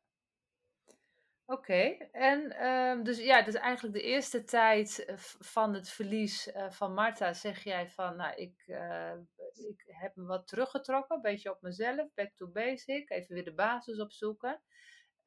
[1.45, 6.71] Oké, en ehm, dus ja, dus eigenlijk de eerste tijd eh, van het verlies eh,
[6.71, 9.15] van Marta zeg jij van, nou, ik, eh,
[9.69, 13.55] ik heb me wat teruggetrokken, een beetje op mezelf, back to basic, even weer de
[13.55, 14.63] basis opzoeken.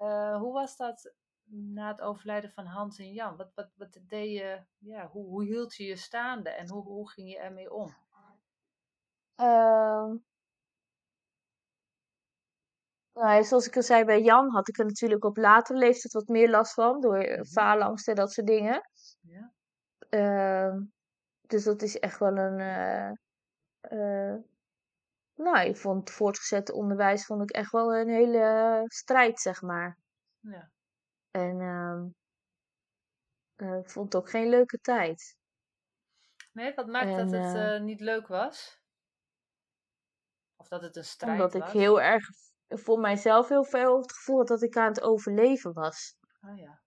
[0.02, 1.14] Eh, hoe was dat
[1.50, 3.36] na het overlijden van Hans en Jan?
[3.36, 7.10] Wat, wat, wat deed je, ja, hoe, hoe hield je je staande en hoe, hoe
[7.10, 7.96] ging je ermee om?
[9.36, 10.16] Ehm,
[13.14, 16.28] nou, zoals ik al zei bij Jan, had ik er natuurlijk op latere leeftijd wat
[16.28, 17.02] meer last van.
[17.02, 17.46] Door eh, Mhm.
[17.46, 18.82] faalangst en dat soort dingen.
[19.22, 19.52] Ja,
[20.10, 20.82] Ehm,
[21.48, 22.60] dus dat is echt wel een.
[25.41, 29.97] Nou, ik vond het voortgezet onderwijs vond ik echt wel een hele strijd, zeg maar.
[30.39, 30.71] ja,
[31.32, 32.08] En ehm,
[33.56, 35.36] eh, ik vond het ook geen leuke tijd.
[36.51, 38.80] Nee, wat maakt dat het eh, eh, niet leuk was?
[40.56, 41.71] Of dat het een strijd Omdat ik was?
[41.71, 42.25] heel erg
[42.67, 46.15] voor mijzelf heel veel het gevoel had dat ik aan het overleven was.
[46.41, 46.82] Oh ja,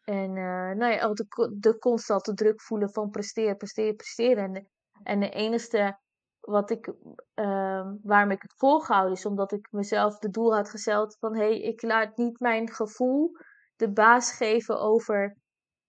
[0.00, 4.44] En eh, nou ja, ook de, de constante druk voelen van presteren, presteren, presteren.
[4.44, 4.68] En de,
[5.02, 5.98] en de enige
[6.40, 6.92] wat ik,
[7.34, 11.44] ehm, waarom ik het volgehouden is omdat ik mezelf de doel had gesteld van hé,
[11.44, 13.30] hey, ik laat niet mijn gevoel
[13.76, 15.36] de baas geven over,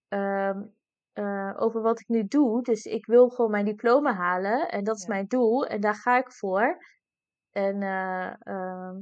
[0.08, 0.62] ehm,
[1.14, 2.62] eh, over wat ik nu doe.
[2.62, 5.14] Dus ik wil gewoon mijn diploma halen en dat is Ja.
[5.14, 6.78] mijn doel en daar ga ik voor.
[7.52, 8.96] En, eh, ehm,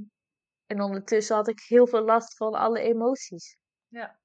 [0.66, 3.58] en ondertussen had ik heel veel last van alle emoties.
[3.88, 4.18] ja.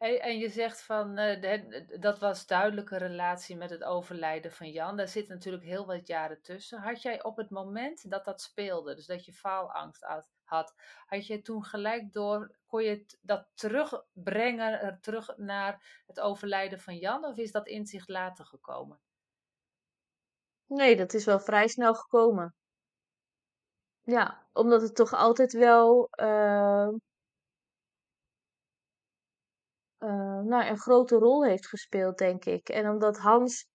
[0.00, 1.62] Hey, en je zegt van, eh,
[2.00, 4.96] dat was duidelijke relatie met het overlijden van Jan.
[4.96, 6.80] Daar zit natuurlijk heel wat jaren tussen.
[6.80, 10.74] Had jij op het moment dat dat speelde, dus dat je faalangst had, had,
[11.06, 17.24] had je toen gelijk door, kon je dat terugbrengen, terug naar het overlijden van Jan?
[17.24, 19.00] Of is dat inzicht later gekomen?
[20.66, 22.54] Nee, dat is wel vrij snel gekomen.
[24.02, 26.88] Ja, omdat het toch altijd wel eh,
[30.00, 32.68] eh, nou, een grote rol heeft gespeeld, denk ik.
[32.68, 33.68] En omdat Hans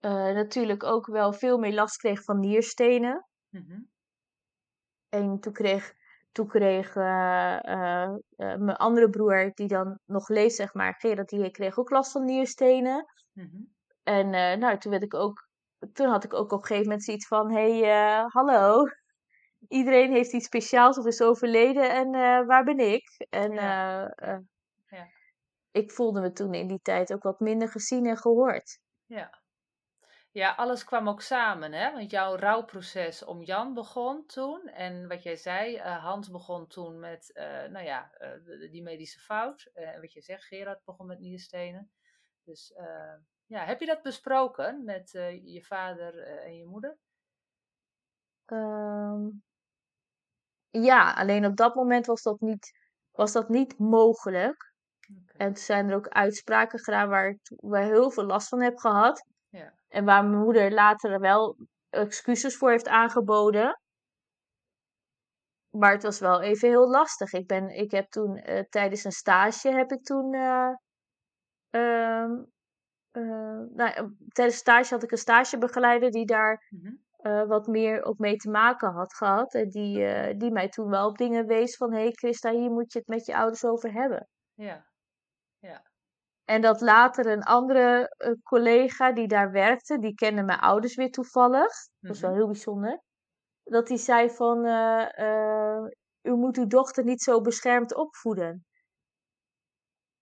[0.00, 3.26] eh, natuurlijk ook wel veel meer last kreeg van nierstenen.
[3.48, 3.80] Mhm.
[5.08, 5.94] En toen kreeg,
[6.32, 11.78] toen kreeg eh, mijn andere broer, die dan nog leeft, zeg maar, Gerard, die kreeg
[11.78, 13.04] ook last van nierstenen.
[13.32, 13.60] Mhm.
[14.02, 15.48] En nou, toen werd ik ook,
[15.92, 18.84] toen had ik ook op een gegeven moment zoiets van, hé, hey, hallo,
[19.68, 22.10] iedereen heeft iets speciaals of is overleden en
[22.46, 23.26] waar ben ik?
[23.30, 24.44] En Ja.
[25.76, 28.78] Ik voelde me toen in die tijd ook wat minder gezien en gehoord.
[29.06, 29.44] Ja.
[30.30, 31.92] Ja, alles kwam ook samen, hè?
[31.92, 34.68] Want jouw rouwproces om Jan begon toen.
[34.68, 39.20] En wat jij zei, eh, Hans begon toen met, eh, nou ja, eh, die medische
[39.20, 39.70] fout.
[39.72, 41.90] En wat je zegt, Gerard begon met nierstenen.
[42.44, 42.74] Dus
[43.46, 45.10] ja, heb je dat besproken met
[45.42, 46.98] je vader en je moeder?
[48.44, 49.28] Ehm,
[50.70, 52.72] ja, alleen op dat moment was dat niet,
[53.10, 54.65] was dat niet mogelijk.
[55.36, 58.76] En toen zijn er ook uitspraken gedaan waar ik waar heel veel last van heb
[58.78, 59.26] gehad.
[59.48, 59.72] Ja.
[59.88, 61.56] En waar mijn moeder later wel
[61.90, 63.80] excuses voor heeft aangeboden.
[65.70, 67.32] Maar het was wel even heel lastig.
[67.32, 70.34] Ik, ben, ik heb toen eh, tijdens een stage heb ik toen.
[70.34, 72.32] ehm,
[73.10, 76.94] eh, nou, tijdens stage had ik een stagebegeleider die daar Mhm.
[77.48, 79.54] wat meer ook mee te maken had gehad.
[79.54, 82.92] En die, die mij toen wel op dingen wees van hé hey Christa, hier moet
[82.92, 84.28] je het met je ouders over hebben.
[84.54, 84.86] Ja.
[86.46, 91.10] En dat later een andere eh, collega die daar werkte, die kende mijn ouders weer
[91.10, 91.70] toevallig.
[91.98, 92.38] Dat was wel Mhm.
[92.38, 93.02] heel bijzonder.
[93.64, 95.84] Dat die zei van, eh, eh,
[96.22, 98.64] u moet uw dochter niet zo beschermd opvoeden.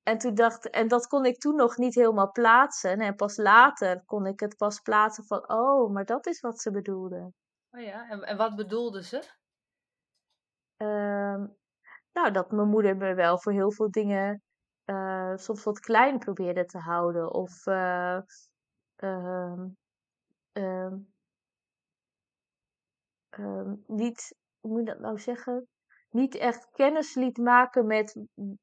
[0.02, 3.00] En, toen dacht, en dat kon ik toen nog niet helemaal plaatsen.
[3.00, 6.70] En pas later kon ik het pas plaatsen van, oh, maar dat is wat ze
[6.70, 7.32] bedoelde.
[7.70, 9.22] Oh ja, en, en wat bedoelde ze?
[10.76, 11.46] Ehm,
[12.12, 14.42] nou, dat mijn moeder me wel voor heel veel dingen
[14.84, 17.32] eh, soms wat klein probeerde te houden.
[17.32, 18.20] Of eh,
[18.96, 19.68] ehm,
[20.52, 20.96] ehm,
[23.30, 25.68] ehm, niet, hoe moet je dat nou zeggen?
[26.10, 28.16] Niet echt kennis liet maken met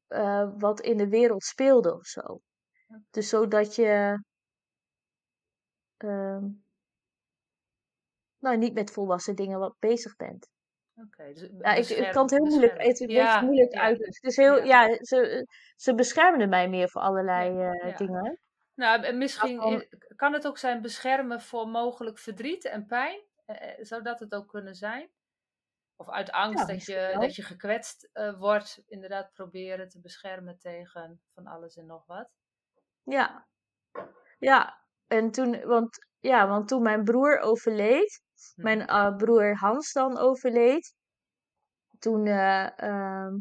[0.07, 2.39] eh, wat in de wereld speelde of zo.
[3.09, 4.19] Dus zodat je.
[8.39, 10.49] nou, niet met volwassen dingen wat bezig bent.
[11.33, 14.15] Dus Ja, ik, kan het heel moeilijk, het, Ja, moeilijk ja, uitleggen.
[14.15, 14.85] Het is heel, ja.
[14.85, 18.39] ja, ze, ze beschermden mij meer voor allerlei eh, dingen.
[18.75, 23.21] Nou, en misschien i- kan het ook zijn beschermen voor mogelijk verdriet en pijn.
[23.45, 25.09] Eh, eh, zou dat het ook kunnen zijn?
[25.95, 27.19] Of uit angst dat, je, wel.
[27.19, 32.29] dat je gekwetst eh, wordt, inderdaad proberen te beschermen tegen van alles en nog wat.
[33.03, 33.47] Ja,
[34.39, 34.79] ja.
[35.07, 38.21] En toen, want, ja, want toen mijn broer overleed.
[38.55, 40.93] Mijn eh, broer Hans dan overleed,
[41.99, 43.33] toen eh, ehm,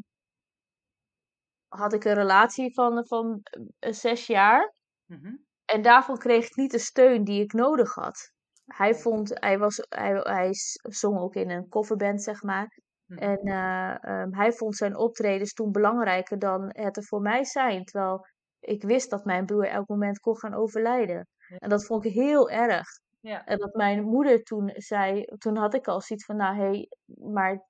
[1.68, 3.40] had ik een relatie van, van
[3.78, 4.74] eh, zes jaar.
[5.06, 5.36] Mhm.
[5.64, 8.32] En daarvan kreeg ik niet de steun die ik nodig had.
[8.64, 12.78] Hij vond, hij, was, hij, hij zong ook in een coverband, zeg maar.
[13.06, 13.18] Mhm.
[13.18, 17.84] En eh, ehm, hij vond zijn optredens toen belangrijker dan het er voor mij zijn.
[17.84, 18.26] Terwijl
[18.60, 21.28] ik wist dat mijn broer elk moment kon gaan overlijden.
[21.58, 22.86] En dat vond ik heel erg.
[23.20, 26.62] Ja, En dat mijn moeder toen zei, toen had ik al zoiets van, nou hé,
[26.64, 26.88] hey,
[27.32, 27.66] maar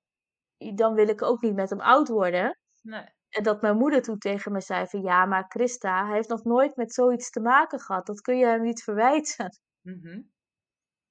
[0.75, 2.59] dan wil ik ook niet met hem oud worden.
[2.81, 3.05] nee.
[3.29, 6.43] En dat mijn moeder toen tegen me zei van, ja, maar Christa, hij heeft nog
[6.43, 8.05] nooit met zoiets te maken gehad.
[8.05, 9.59] Dat kun je hem niet verwijten.
[9.81, 10.21] Mhm.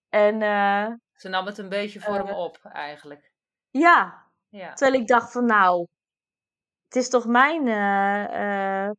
[0.09, 2.39] En eh, Ze nam het een beetje voor hem Eh.
[2.39, 3.33] op, eigenlijk.
[3.71, 5.87] ja, Ja, terwijl ik dacht van, nou,
[6.85, 8.91] het is toch mijn eh,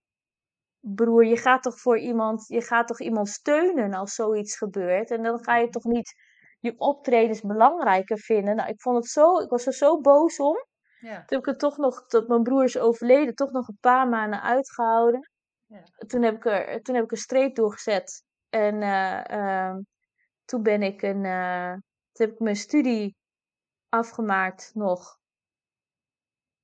[0.81, 1.25] broer.
[1.25, 5.11] Je gaat toch voor iemand, je gaat toch iemand steunen als zoiets gebeurt.
[5.11, 6.13] En dan ga je toch niet
[6.59, 8.55] je optredens belangrijker vinden.
[8.55, 10.65] Nou, ik vond het zo, ik was er zo boos om.
[10.99, 13.77] ja, Toen heb ik het toch nog, dat mijn broer is overleden, toch nog een
[13.79, 15.29] paar maanden uitgehouden.
[15.65, 15.83] Ja.
[16.07, 18.23] Toen, heb ik er, toen heb ik een streep doorgezet.
[18.49, 19.81] En eh, ehm,
[20.45, 21.71] toen ben ik een, eh,
[22.11, 23.15] toen heb ik mijn studie
[23.89, 25.19] afgemaakt nog.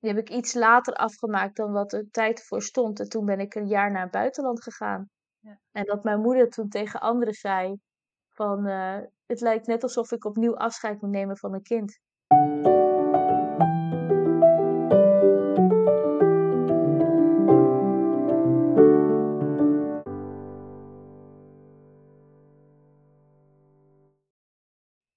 [0.08, 3.00] Die heb ik iets later afgemaakt dan wat er tijd voor stond.
[3.00, 5.10] En toen ben ik een jaar naar het buitenland gegaan.
[5.40, 5.60] Ja.
[5.72, 7.80] En dat mijn moeder toen tegen anderen zei
[8.30, 8.66] van...
[8.66, 12.00] eh, het lijkt net alsof ik opnieuw afscheid moet nemen van een kind.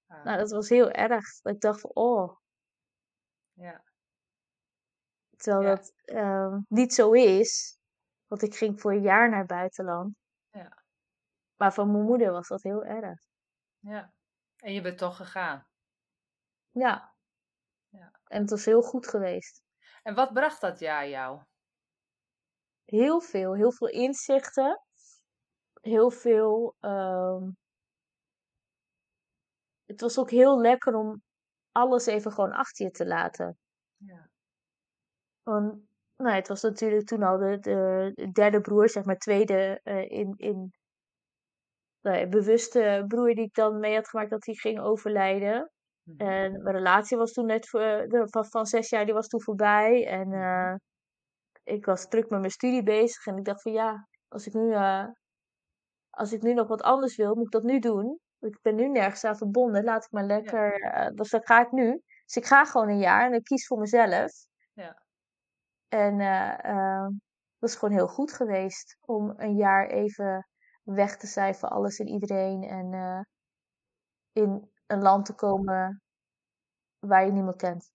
[0.07, 1.25] Ah, Nou, dat was heel erg.
[1.43, 2.35] Ik dacht van, oh,
[3.53, 3.81] ja,
[5.41, 5.75] terwijl Ja.
[5.75, 7.77] dat ehm, niet zo is.
[8.27, 10.15] Want ik ging voor een jaar naar het buitenland.
[10.51, 10.83] Ja.
[11.55, 13.19] Maar voor mijn moeder was dat heel erg.
[13.79, 14.13] ja.
[14.57, 15.67] En je bent toch gegaan.
[16.69, 17.13] Ja.
[17.89, 18.11] Ja.
[18.23, 19.61] En het was heel goed geweest.
[20.03, 21.41] En wat bracht dat jaar jou?
[22.83, 24.81] Heel veel, heel veel inzichten.
[25.81, 26.75] Heel veel.
[26.79, 27.49] ehm,
[29.85, 31.23] het was ook heel lekker om
[31.71, 33.57] alles even gewoon achter je te laten.
[33.97, 34.30] Ja,
[35.43, 35.81] Want,
[36.17, 40.09] nou, het was natuurlijk toen al de, de, de derde broer, zeg maar, tweede eh,
[40.09, 40.71] in, in
[42.01, 45.71] nou ja, bewuste broer die ik dan mee had gemaakt dat hij ging overlijden.
[46.03, 46.27] Mhm.
[46.27, 49.41] En mijn relatie was toen net voor, de, van, van zes jaar, die was toen
[49.41, 50.07] voorbij.
[50.07, 50.75] En eh,
[51.63, 53.25] ik was druk met mijn studie bezig.
[53.25, 55.07] En ik dacht van ja, als ik nu, eh,
[56.09, 58.19] als ik nu nog wat anders wil, moet ik dat nu doen.
[58.39, 59.83] Ik ben nu nergens aan verbonden.
[59.83, 60.73] Laat ik maar lekker.
[60.73, 62.01] eh, dus dat ga ik nu.
[62.25, 64.31] Dus ik ga gewoon een jaar en ik kies voor mezelf.
[64.73, 65.01] Ja.
[65.91, 67.07] En eh, eh,
[67.59, 70.47] dat is gewoon heel goed geweest om een jaar even
[70.83, 72.63] weg te zijn voor alles en iedereen.
[72.63, 73.21] En eh,
[74.31, 76.01] in een land te komen
[76.99, 77.91] waar je niemand kent.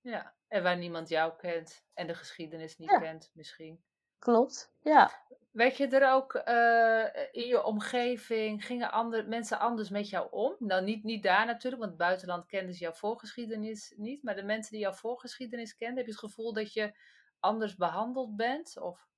[0.00, 0.34] ja.
[0.48, 2.98] En waar niemand jou kent en de geschiedenis niet Ja.
[2.98, 3.84] kent, misschien.
[4.18, 5.10] Klopt, ja.
[5.50, 10.56] Weet je er ook eh, in je omgeving, gingen ander, mensen anders met jou om?
[10.58, 14.22] Nou, niet, niet daar natuurlijk, want het buitenland kenden ze jouw voorgeschiedenis niet.
[14.22, 16.98] Maar de mensen die jouw voorgeschiedenis kenden, heb je het gevoel dat je
[17.40, 18.80] anders behandeld bent?
[18.80, 19.08] Of,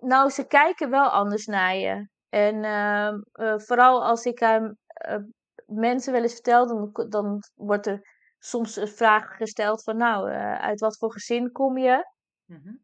[0.00, 2.08] Nou, ze kijken wel anders naar je.
[2.28, 5.18] En ehm, eh, vooral als ik aan eh,
[5.66, 8.00] mensen wel eens vertel, dan, dan wordt er
[8.38, 12.12] soms een vraag gesteld van, nou, eh, uit wat voor gezin kom je?
[12.44, 12.74] Mhm.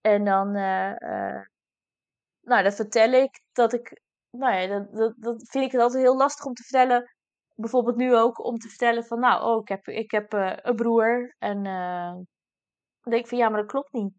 [0.00, 0.50] En dan,
[2.40, 6.02] nou, dan vertel ik dat ik, nou ja, dat, dat, dat vind ik het altijd
[6.02, 7.14] heel lastig om te vertellen.
[7.54, 11.34] Bijvoorbeeld nu ook om te vertellen van, nou, oh, ik heb, ik heb een broer.
[11.38, 11.66] En
[13.10, 14.14] denk ik van, ja, maar dat klopt niet.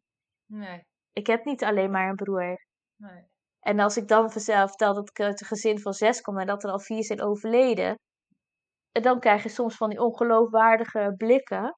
[0.46, 2.66] Nee, Ik heb niet alleen maar een broer.
[2.96, 3.26] nee.
[3.60, 6.48] En als ik dan vanzelf vertel dat ik uit een gezin van zes kom en
[6.48, 7.96] dat er al vier zijn overleden.
[8.92, 11.78] En dan krijg je soms van die ongeloofwaardige blikken.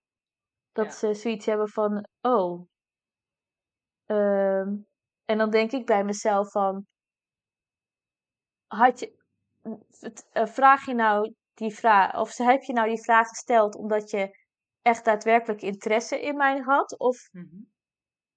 [0.72, 0.92] Dat Ja.
[0.92, 2.68] ze zoiets hebben van, oh.
[4.06, 4.76] Ehm,
[5.26, 6.86] en dan denk ik bij mezelf van,
[8.68, 9.18] had je,
[10.32, 14.39] eh, vraag je nou die vraag, of heb je nou die vraag gesteld omdat je
[14.82, 16.98] echt daadwerkelijk interesse in mij had?
[17.00, 17.62] Of Mhm.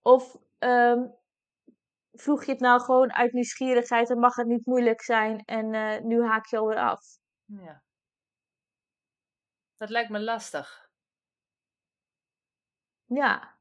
[0.02, 1.06] of ehm,
[2.12, 6.00] vroeg je het nou gewoon uit nieuwsgierigheid en mag het niet moeilijk zijn en eh,
[6.00, 7.00] nu haak je alweer af?
[7.44, 7.82] Ja,
[9.76, 10.90] Dat lijkt me lastig.
[13.08, 13.58] Ja.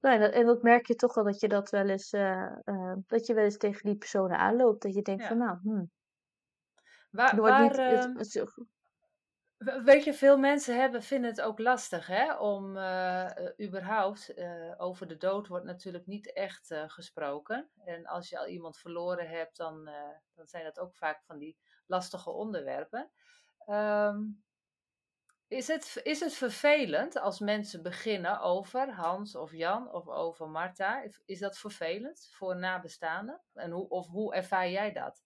[0.00, 2.52] Nou, en, dat, en dat merk je toch wel dat je dat wel eens, uh,
[2.64, 4.82] uh, dat je wel eens tegen die personen aanloopt.
[4.82, 5.28] Dat je denkt Ja.
[5.28, 5.90] van nou, hmm,
[7.10, 8.54] Waar, waar, niet, het, ehm, het-
[9.60, 12.34] weet je, veel mensen hebben, vinden het ook lastig, hè?
[12.34, 17.70] Om eh, eh, überhaupt, eh, over de dood wordt natuurlijk niet echt gesproken.
[17.84, 19.84] En als je al iemand verloren hebt, dan,
[20.34, 21.56] dan zijn dat ook vaak van die
[21.86, 23.10] lastige onderwerpen.
[23.66, 24.18] Ehm,
[25.48, 31.04] is, het, is het vervelend als mensen beginnen over Hans of Jan of over Marta?
[31.24, 33.40] Is dat vervelend voor nabestaanden?
[33.54, 35.22] En hoe, of hoe ervaar jij dat?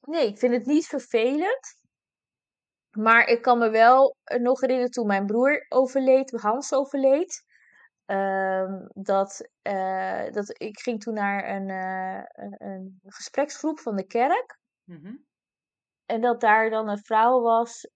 [0.00, 1.78] Nee, ik vind het niet vervelend.
[2.90, 7.48] Maar ik kan me wel eh, nog herinneren toen mijn broer overleed, Hans overleed.
[8.06, 14.06] ehm, dat, eh, dat ik ging toen naar een, eh, een, een gespreksgroep van de
[14.06, 14.58] kerk.
[14.84, 15.16] Mhm.
[16.06, 17.88] En dat daar dan een vrouw was,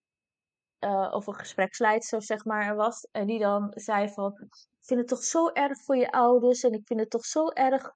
[1.10, 3.08] of een gespreksleidster zeg maar, was.
[3.12, 6.62] En die dan zei van, ik vind het toch zo erg voor je ouders.
[6.62, 7.92] En ik vind het toch zo erg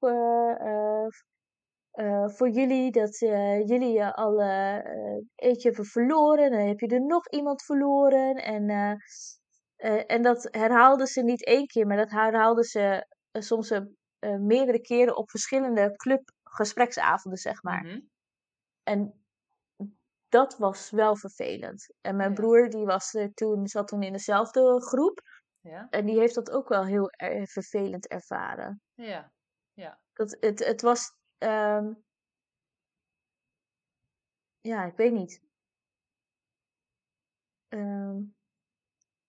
[1.98, 6.44] eh, voor jullie dat eh, jullie je al eh, eh, eentje hebben verloren.
[6.44, 8.34] En dan heb je er nog iemand verloren.
[8.34, 8.70] En,
[10.06, 13.80] en dat herhaalde ze niet één keer, maar dat herhaalde ze soms
[14.38, 17.84] meerdere keren op verschillende clubgespreksavonden, zeg maar.
[17.84, 18.00] Mhm.
[18.82, 19.24] En
[20.28, 21.94] dat was wel vervelend.
[22.00, 22.34] En mijn Ja.
[22.34, 25.20] broer die was er toen, zat toen in dezelfde groep.
[25.60, 27.10] Ja, En die heeft dat ook wel heel
[27.44, 28.82] vervelend ervaren.
[28.94, 29.32] ja,
[29.72, 30.00] ja.
[30.12, 31.16] Dat, het, het was.
[31.38, 31.92] Ehm,
[34.60, 35.42] ja, ik weet niet.
[37.68, 38.16] Ehm,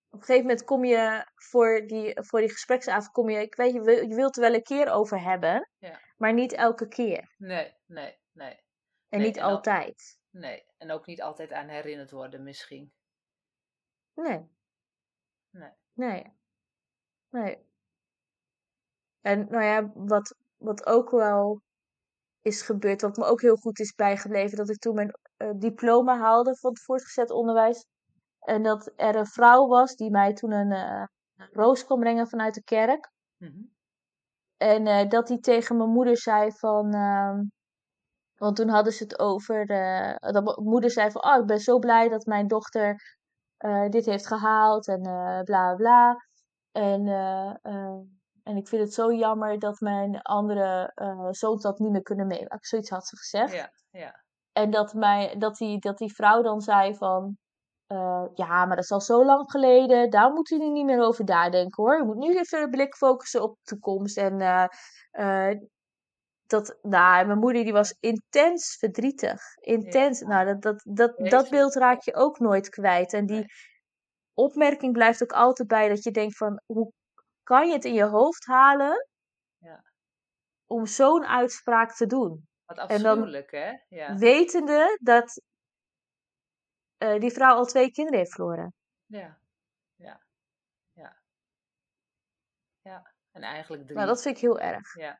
[0.09, 3.73] op een gegeven moment kom je voor die, voor die gespreksavond, kom je, ik weet,
[3.73, 5.99] je, wil- je wilt er wel een keer over hebben, Ja.
[6.17, 7.33] maar niet elke keer.
[7.37, 8.55] Nee, nee, nee,
[9.09, 10.19] En Nee, niet en al- altijd.
[10.29, 10.65] nee.
[10.77, 12.93] En ook niet altijd aan herinnerd worden misschien.
[14.13, 14.49] Nee.
[15.49, 15.71] Nee.
[15.93, 16.33] Nee.
[17.29, 17.67] Nee.
[19.21, 21.61] En nou ja, wat, wat ook wel
[22.49, 26.17] is gebeurd, wat me ook heel goed is bijgebleven, dat ik toen mijn eh, diploma
[26.17, 27.85] haalde van het voortgezet onderwijs.
[28.39, 31.03] En dat er een vrouw was die mij toen een eh,
[31.51, 33.11] roos kwam brengen vanuit de kerk.
[33.37, 33.61] Mhm.
[34.57, 36.93] En eh, dat die tegen mijn moeder zei van.
[36.93, 37.43] ehm,
[38.35, 39.65] want toen hadden ze het over.
[40.19, 41.23] dat mijn moeder zei van.
[41.23, 43.17] Oh, ik ben zo blij dat mijn dochter
[43.89, 44.87] dit heeft gehaald.
[44.87, 45.01] En
[45.43, 46.17] bla bla.
[46.71, 47.99] En, eh, eh,
[48.49, 52.27] en ik vind het zo jammer dat mijn andere eh zoons dat niet meer kunnen
[52.27, 52.57] meemaken.
[52.61, 53.53] Zoiets had ze gezegd.
[53.53, 57.37] Ja, ja, En dat, mij, dat, die, dat die vrouw dan zei van...
[57.87, 60.09] eh, ja, maar dat is al zo lang geleden.
[60.09, 61.97] Daar moet u nu niet meer over nadenken hoor.
[61.97, 64.17] Je moet nu even de blik focussen op de toekomst.
[64.17, 64.41] En
[65.11, 65.51] eh,
[66.45, 69.41] dat, nou, mijn moeder die was intens verdrietig.
[69.59, 70.21] Intens.
[70.21, 73.13] Nou, dat, dat, dat, dat beeld raak je ook nooit kwijt.
[73.13, 73.45] En die
[74.33, 76.61] opmerking blijft ook altijd bij dat je denkt van...
[76.65, 76.91] Hoe
[77.49, 79.07] kan je het in je hoofd halen
[79.57, 79.83] Ja.
[80.65, 82.47] om zo'n uitspraak te doen?
[82.65, 83.77] Wat afschuwelijk, hè?
[83.87, 85.41] Ja, Wetende dat
[86.97, 88.73] eh, die vrouw al twee kinderen heeft verloren.
[89.05, 89.39] ja,
[89.95, 90.21] ja,
[90.91, 91.17] ja.
[92.81, 93.95] Ja, en eigenlijk drie.
[93.95, 94.95] Nou, dat vind ik heel erg.
[94.95, 95.19] Ja.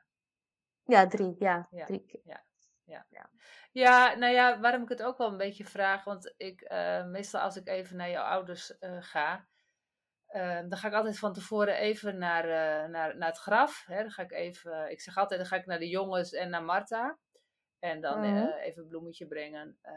[0.83, 1.35] Ja, drie.
[1.39, 1.85] Ja, Ja.
[1.85, 2.47] drie keer.
[3.71, 7.41] Ja, nou ja, waarom ik het ook wel een beetje vraag, want ik, eh, meestal
[7.41, 9.47] als ik even naar jouw ouders eh, ga,
[10.29, 13.83] eh, dan ga ik altijd van tevoren even naar, eh, naar, naar het graf.
[13.85, 14.01] Hè.
[14.01, 16.63] Dan ga ik even, ik zeg altijd, dan ga ik naar de jongens en naar
[16.63, 17.17] Marta.
[17.79, 18.35] En dan Mhm.
[18.47, 19.77] eh, even een bloemetje brengen.
[19.81, 19.93] eh.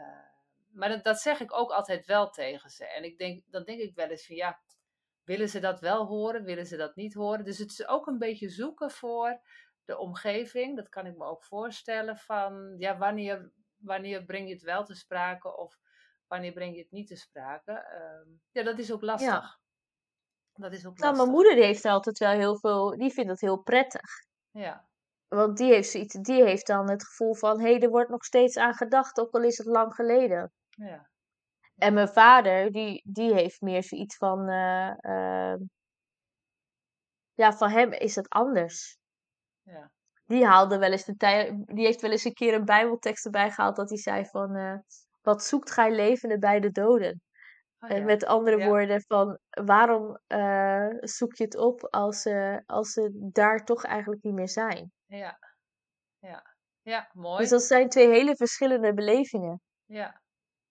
[0.71, 2.85] maar dat, dat zeg ik ook altijd wel tegen ze.
[2.87, 4.59] En ik denk, dan denk ik wel eens van, ja,
[5.23, 6.43] willen ze dat wel horen?
[6.43, 7.43] Willen ze dat niet horen?
[7.45, 9.41] Dus het is ook een beetje zoeken voor
[9.85, 10.75] de omgeving.
[10.75, 14.95] Dat kan ik me ook voorstellen van, ja, wanneer, wanneer breng je het wel te
[14.95, 15.77] sprake of
[16.27, 17.71] wanneer breng je het niet te sprake?
[17.71, 19.59] Ehm, ja, dat is ook lastig.
[20.53, 23.41] Dat is ook Nou, mijn moeder die heeft altijd wel heel veel, die vindt het
[23.41, 24.09] heel prettig.
[24.51, 24.87] Ja,
[25.27, 28.57] Want die heeft, zoiets, die heeft dan het gevoel van, hé, er wordt nog steeds
[28.57, 30.51] aan gedacht, ook al is het lang geleden.
[30.69, 31.09] ja,
[31.75, 34.93] En mijn vader, die, die heeft meer zoiets van, eh,
[35.53, 35.59] eh,
[37.33, 38.97] ja, van hem is het anders.
[39.61, 39.91] ja.
[40.25, 43.51] Die haalde wel eens de tijd, die heeft wel eens een keer een bijbeltekst erbij
[43.51, 44.77] gehaald dat hij zei van, eh,
[45.21, 47.21] wat zoekt gij levende bij de doden?
[47.83, 48.03] Oh, En ja.
[48.03, 48.67] met andere Ja.
[48.67, 54.23] woorden van, waarom eh, zoek je het op als ze, als ze daar toch eigenlijk
[54.23, 54.91] niet meer zijn?
[55.05, 55.37] ja,
[56.19, 57.41] ja, ja, mooi.
[57.41, 59.61] Dus dat zijn twee hele verschillende belevingen.
[59.85, 60.21] Ja,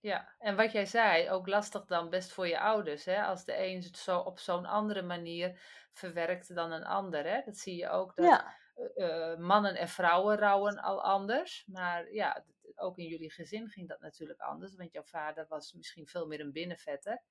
[0.00, 0.34] ja.
[0.38, 3.22] En wat jij zei, ook lastig dan best voor je ouders, hè?
[3.22, 5.60] Als de een het zo op zo'n andere manier
[5.92, 7.40] verwerkt dan een ander, hè?
[7.44, 11.66] Dat zie je ook, dat Ja, eh, eh, mannen en vrouwen rouwen al anders.
[11.66, 12.44] Maar ja,
[12.74, 14.74] ook in jullie gezin ging dat natuurlijk anders.
[14.76, 17.22] Want jouw vader was misschien veel meer een binnenvetter.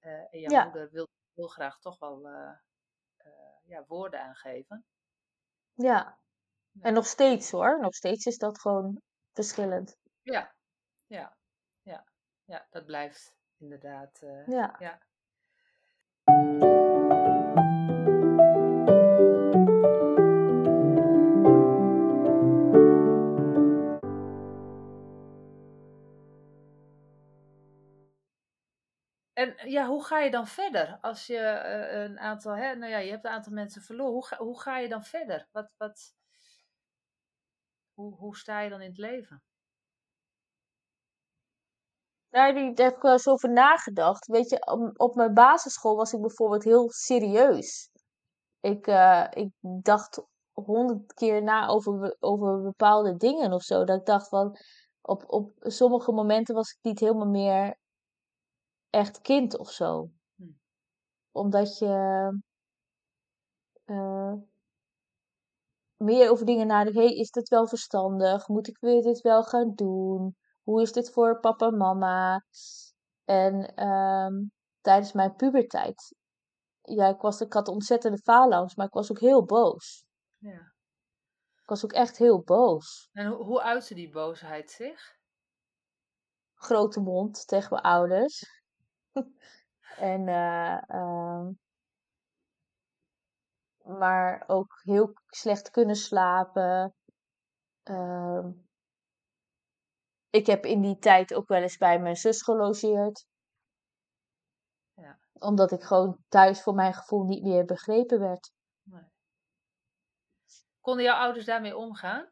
[0.00, 0.64] Uh, en jouw Ja.
[0.64, 2.50] moeder wil heel graag toch wel eh,
[3.16, 4.84] eh, ja, woorden aangeven.
[5.74, 6.18] Ja.
[6.80, 7.80] En nog steeds hoor.
[7.80, 9.02] Nog steeds is dat gewoon
[9.32, 9.96] verschillend.
[10.22, 10.54] Ja,
[11.06, 11.36] ja,
[11.82, 12.04] ja,
[12.44, 14.22] ja, dat blijft inderdaad.
[14.22, 15.00] eh, Ja.
[29.38, 32.98] En ja, hoe ga je dan verder als je eh, een aantal, hè, nou ja,
[32.98, 34.12] je hebt een aantal mensen verloren.
[34.12, 35.48] Hoe ga, hoe ga je dan verder?
[35.52, 36.14] Wat, wat,
[37.94, 39.42] hoe, hoe sta je dan in het leven?
[42.28, 44.26] Daar heb ik- daar heb ik wel eens over nagedacht.
[44.26, 47.90] Weet je, op, op mijn basisschool was ik bijvoorbeeld heel serieus.
[48.60, 49.50] Ik, eh, ik
[49.82, 50.22] dacht
[50.52, 53.84] honderd keer na over, over bepaalde dingen of zo.
[53.84, 54.56] Dat ik dacht van,
[55.00, 57.76] op, op sommige momenten was ik niet helemaal meer
[58.90, 60.10] echt kind of zo.
[60.36, 60.50] Hm.
[61.30, 62.32] Omdat je
[63.84, 64.32] eh,
[65.96, 66.98] meer over dingen nadenkt.
[66.98, 68.48] Hey, is dit wel verstandig?
[68.48, 70.36] Moet ik weer dit wel gaan doen?
[70.62, 72.44] Hoe is dit voor papa en mama?
[73.24, 74.34] En ehm,
[74.80, 76.14] tijdens mijn puberteit,
[76.82, 80.04] ja, ik, was, ik had ontzettende faalangst, maar ik was ook heel boos.
[80.36, 80.72] Ja.
[81.62, 83.08] Ik was ook echt heel boos.
[83.12, 85.16] En hoe, hoe uitte die boosheid zich?
[86.54, 88.57] Grote mond tegen mijn ouders.
[90.12, 91.52] en, eh, ehm,
[93.98, 96.94] maar ook heel slecht kunnen slapen.
[97.82, 98.50] Ehm,
[100.30, 103.26] ik heb in die tijd ook wel eens bij mijn zus gelogeerd.
[104.94, 105.18] Ja.
[105.32, 108.52] Omdat ik gewoon thuis voor mijn gevoel niet meer begrepen werd.
[108.82, 109.10] Nee.
[110.80, 112.30] Konden jouw ouders daarmee omgaan?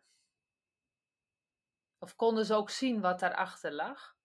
[1.98, 4.15] Of konden ze ook zien wat daarachter lag?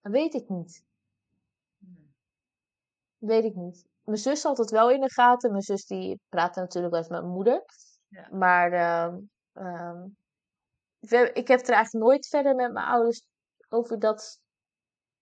[0.00, 0.84] Dat weet ik niet.
[1.78, 2.14] Hmm.
[3.18, 3.88] Weet ik niet.
[4.04, 5.50] Mijn zus had het wel in de gaten.
[5.50, 7.64] Mijn zus die praatte natuurlijk wel eens met mijn moeder.
[8.08, 8.28] Ja.
[8.30, 9.18] Maar ehm,
[9.52, 10.06] ehm,
[11.32, 13.26] ik heb er eigenlijk nooit verder met mijn ouders
[13.68, 14.40] over dat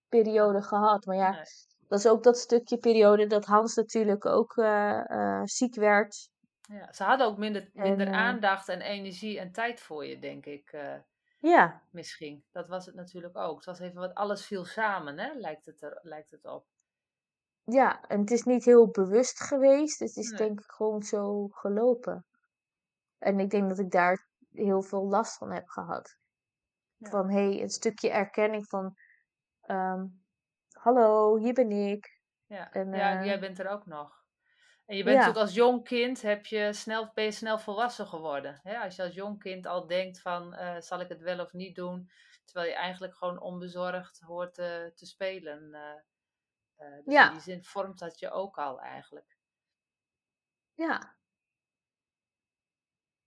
[0.09, 1.05] periode gehad.
[1.05, 1.45] Maar ja, Nee.
[1.89, 6.31] dat is ook dat stukje periode dat Hans natuurlijk ook eh, eh, ziek werd.
[6.61, 10.47] Ja, ze hadden ook minder, minder eh, aandacht en energie en tijd voor je, denk
[10.47, 10.77] ik.
[11.41, 12.45] Ja, misschien.
[12.53, 13.57] Dat was het natuurlijk ook.
[13.57, 15.33] Het was even wat, alles viel samen, hè?
[15.33, 16.67] Lijkt het, er, lijkt het op.
[17.65, 19.99] ja, en het is niet heel bewust geweest.
[19.99, 20.39] Het is Nee.
[20.39, 22.27] denk ik gewoon zo gelopen.
[23.19, 26.17] En ik denk dat ik daar heel veel last van heb gehad.
[26.97, 27.11] Ja.
[27.11, 28.95] Van hé, hey, een stukje erkenning van
[29.61, 30.07] ehm,
[30.73, 32.21] hallo, hier ben ik.
[32.47, 34.27] Ja, En, ja eh, jij bent er ook nog.
[34.89, 35.21] En je bent Ja.
[35.27, 38.61] natuurlijk als jong kind, heb je snel, ben je snel volwassen geworden.
[38.63, 38.79] Hè?
[38.79, 41.75] Als je als jong kind al denkt van, eh, zal ik het wel of niet
[41.77, 42.11] doen?
[42.45, 45.75] Terwijl je eigenlijk gewoon onbezorgd hoort te te spelen.
[45.75, 45.91] eh.
[46.77, 47.27] Eh, dus Ja.
[47.27, 49.37] in die zin vormt dat je ook al eigenlijk.
[50.75, 51.17] Ja.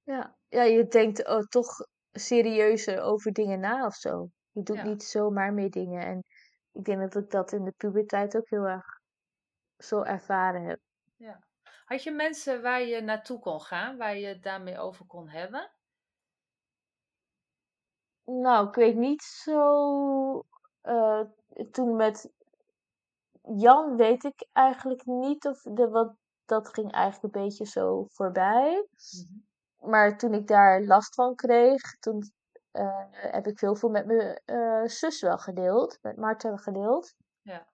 [0.04, 1.68] Ja, ja je denkt oh, toch
[2.12, 4.30] serieuzer over dingen na of zo.
[4.52, 4.84] Je doet Ja.
[4.84, 6.06] niet zomaar meer dingen.
[6.06, 6.24] En
[6.72, 8.86] ik denk dat ik dat in de puberteit ook heel erg
[9.78, 10.80] zo ervaren heb.
[11.92, 15.72] Had je mensen waar je naartoe kon gaan, waar je het daarmee over kon hebben?
[18.24, 20.44] Nou, ik weet niet zo.
[20.82, 21.22] eh,
[21.72, 22.32] toen met
[23.42, 26.16] Jan weet ik eigenlijk niet of de, wat
[26.46, 28.88] dat ging eigenlijk een beetje zo voorbij.
[29.80, 32.32] Maar toen ik daar last van kreeg, toen
[32.72, 37.14] eh, heb ik heel veel met mijn eh, zus wel gedeeld, met Marta gedeeld.
[37.42, 37.68] Ja.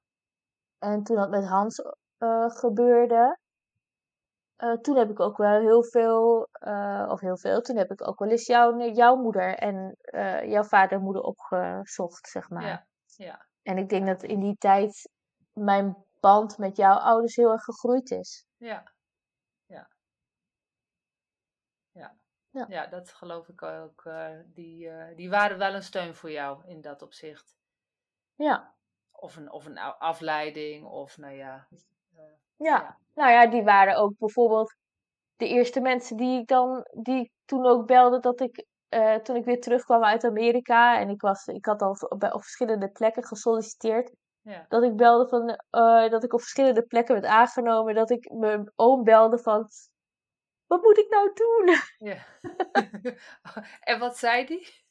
[0.79, 1.81] En toen dat met Hans
[2.47, 3.37] gebeurde,
[4.57, 8.07] eh, toen heb ik ook wel heel veel, eh, of heel veel, toen heb ik
[8.07, 12.65] ook wel eens jouw, jouw moeder en eh, jouw vader en moeder opgezocht, zeg maar.
[12.65, 15.09] Ja, ja, En ik denk dat in die tijd
[15.53, 18.45] mijn band met jouw ouders heel erg gegroeid is.
[18.57, 18.91] ja,
[19.65, 19.89] ja.
[21.91, 22.17] Ja,
[22.49, 22.65] Ja.
[22.69, 24.03] ja dat geloof ik ook.
[24.45, 27.55] die, die waren wel een steun voor jou in dat opzicht.
[28.35, 28.75] Ja.
[29.11, 31.67] Of een, of een afleiding, of nou ja.
[32.09, 32.97] Ja, Ja.
[33.17, 34.75] Nou ja, die waren ook bijvoorbeeld
[35.35, 39.35] de eerste mensen die ik dan, die ik toen ook belde dat ik, eh, toen
[39.35, 43.23] ik weer terugkwam uit Amerika en ik was, ik had al op, op verschillende plekken
[43.23, 44.11] gesolliciteerd,
[44.41, 48.31] ja, dat ik belde van, eh, dat ik op verschillende plekken werd aangenomen, dat ik
[48.31, 49.67] mijn oom belde van,
[50.67, 51.75] wat moet ik nou doen?
[52.11, 52.25] ja.
[53.91, 54.85] en wat zei die?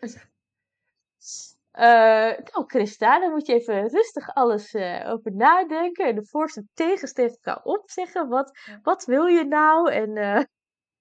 [1.76, 7.12] Nou, Christa, daar moet je even rustig alles eh, over nadenken en de voorste tegens
[7.12, 8.28] tegen elkaar opzeggen.
[8.28, 9.92] Wat, wat wil je nou?
[9.92, 10.44] En eh,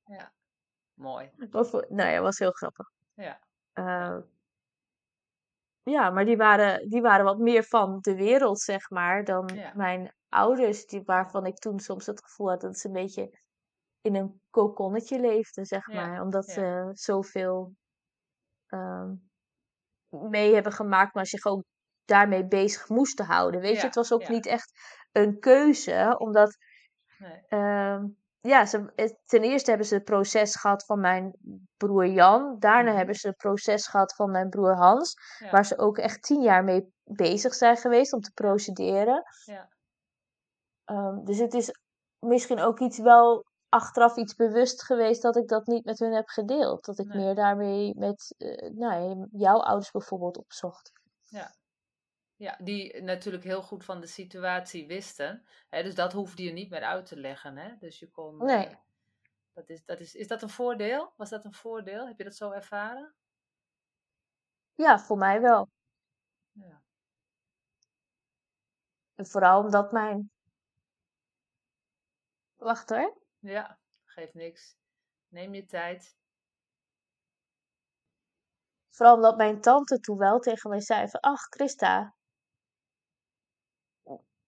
[0.03, 0.31] Ja.
[0.93, 1.31] mooi.
[1.51, 2.89] Wat nou ja, was heel grappig.
[3.13, 3.39] Ja.
[5.83, 9.71] Ja, maar die waren, die waren wat meer van de wereld, zeg maar, dan Ja.
[9.75, 13.39] mijn ouders, die, waarvan ik toen soms het gevoel had dat ze een beetje
[14.01, 16.21] in een kokonnetje leefden, zeg Ja, maar.
[16.21, 16.53] Omdat ja.
[16.53, 17.73] ze zoveel
[18.67, 19.13] ehm,
[20.29, 21.63] mee hebben gemaakt, maar zich ook
[22.05, 23.61] daarmee bezig moesten houden.
[23.61, 24.31] Weet Ja, je, het was ook ja.
[24.31, 24.71] niet echt
[25.11, 26.57] een keuze, omdat
[27.17, 27.41] Nee.
[27.47, 28.05] Ehm,
[28.39, 28.93] ja, ze,
[29.25, 31.35] ten eerste hebben ze het proces gehad van mijn
[31.77, 32.55] broer Jan.
[32.59, 32.97] Daarna Mhm.
[32.97, 35.13] hebben ze het proces gehad van mijn broer Hans.
[35.39, 35.49] Ja.
[35.51, 39.23] Waar ze ook echt tien jaar mee bezig zijn geweest om te procederen.
[39.45, 39.69] Ja.
[40.85, 41.71] Ehm, dus het is
[42.19, 43.45] misschien ook iets wel
[43.75, 46.85] achteraf iets bewust geweest dat ik dat niet met hun heb gedeeld.
[46.85, 47.17] Dat ik Nee.
[47.17, 50.91] meer daarmee met eh, nou, ja, jouw ouders bijvoorbeeld opzocht.
[52.37, 55.45] Ja, die natuurlijk heel goed van de situatie wisten.
[55.69, 57.57] Hè, dus dat hoefde je niet meer uit te leggen.
[57.57, 57.75] Hè?
[57.79, 58.37] Dus je kon.
[58.37, 58.67] Nee.
[58.67, 58.75] eh,
[59.53, 61.13] dat is, dat is, is dat een voordeel?
[61.17, 62.07] Was dat een voordeel?
[62.07, 63.15] Heb je dat zo ervaren?
[64.73, 65.69] Ja, voor mij wel.
[66.51, 66.81] Ja.
[69.15, 70.31] En vooral omdat mijn.
[72.55, 73.23] Wacht hoor.
[73.45, 74.75] Ja, geeft niks.
[75.27, 76.15] Neem je tijd.
[78.89, 81.19] Vooral omdat mijn tante toen wel tegen mij zei van...
[81.19, 82.15] Ach, Christa.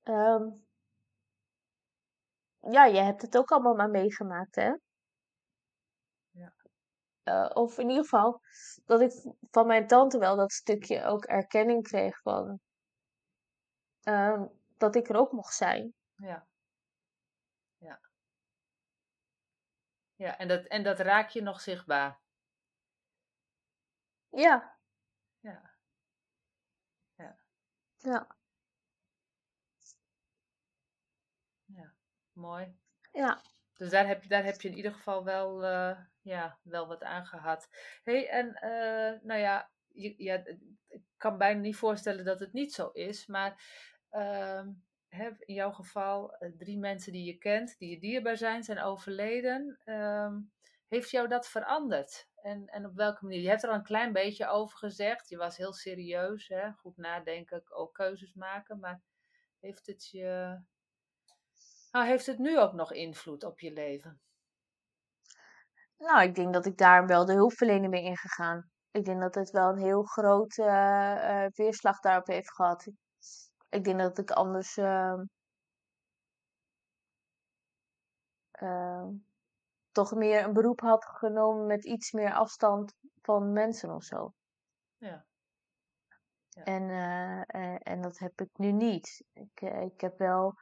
[0.03, 0.49] ehm,
[2.71, 4.75] ja, je hebt het ook allemaal maar meegemaakt, hè?
[6.31, 6.53] Ja.
[7.23, 8.41] Eh, of in ieder geval
[8.85, 9.11] dat ik
[9.51, 12.59] van mijn tante wel dat stukje ook erkenning kreeg van...
[14.01, 14.45] ehm,
[14.77, 15.93] dat ik er ook mocht zijn.
[16.15, 16.47] Ja.
[20.17, 22.19] Ja, en dat, en dat raak je nog zichtbaar.
[24.29, 24.77] Ja,
[25.39, 25.75] Ja.
[27.17, 27.37] Ja.
[28.03, 28.27] ja,
[31.65, 31.93] Ja.
[32.33, 32.77] Mooi.
[33.11, 33.41] ja.
[33.77, 37.03] Dus daar heb je, daar heb je in ieder geval wel, eh, ja, wel wat
[37.03, 37.69] aan gehad.
[38.03, 40.43] hey, en eh, nou ja, je, ja,
[40.87, 43.61] ik kan bijna niet voorstellen dat het niet zo is, maar
[44.09, 44.69] ehm,
[45.09, 49.79] in jouw geval, eh, drie mensen die je kent, die je dierbaar zijn, zijn overleden.
[49.83, 50.39] Ehm,
[50.87, 52.27] heeft jou dat veranderd?
[52.35, 53.41] En, en op welke manier?
[53.41, 55.29] Je hebt er al een klein beetje over gezegd.
[55.29, 56.71] Je was heel serieus, hè?
[56.71, 58.79] goed nadenken, ook keuzes maken.
[58.79, 59.01] Maar
[59.59, 60.61] heeft het je.
[61.91, 64.21] Nou, heeft het nu ook nog invloed op je leven?
[65.97, 68.71] Nou, ik denk dat ik daar wel de hulpverlening mee ingegaan.
[68.91, 72.87] Ik denk dat het wel een heel grote eh, eh, weerslag daarop heeft gehad.
[73.69, 75.23] Ik denk dat ik anders ehm,
[78.51, 79.07] ehm,
[79.91, 84.33] toch meer een beroep had genomen met iets meer afstand van mensen of zo.
[84.97, 85.25] Ja.
[86.49, 86.63] Ja.
[86.63, 89.23] En, eh, eh, en dat heb ik nu niet.
[89.33, 90.53] Ik, eh, ik heb wel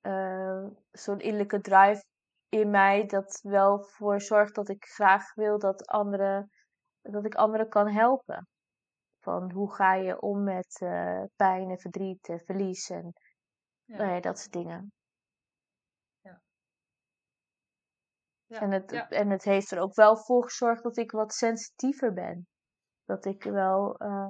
[0.00, 2.04] eh, zo'n innerlijke drive
[2.48, 6.50] in mij dat wel voor zorgt dat ik graag wil dat anderen,
[7.02, 8.48] dat ik anderen kan helpen.
[9.26, 13.12] Van hoe ga je om met eh, pijn en verdriet en verlies en
[13.84, 13.96] Ja.
[13.96, 14.92] nou ja, dat soort dingen.
[18.48, 22.12] Ja, En, het, en het heeft er ook wel voor gezorgd dat ik wat sensitiever
[22.12, 22.46] ben.
[23.04, 24.26] Dat ik wel eh,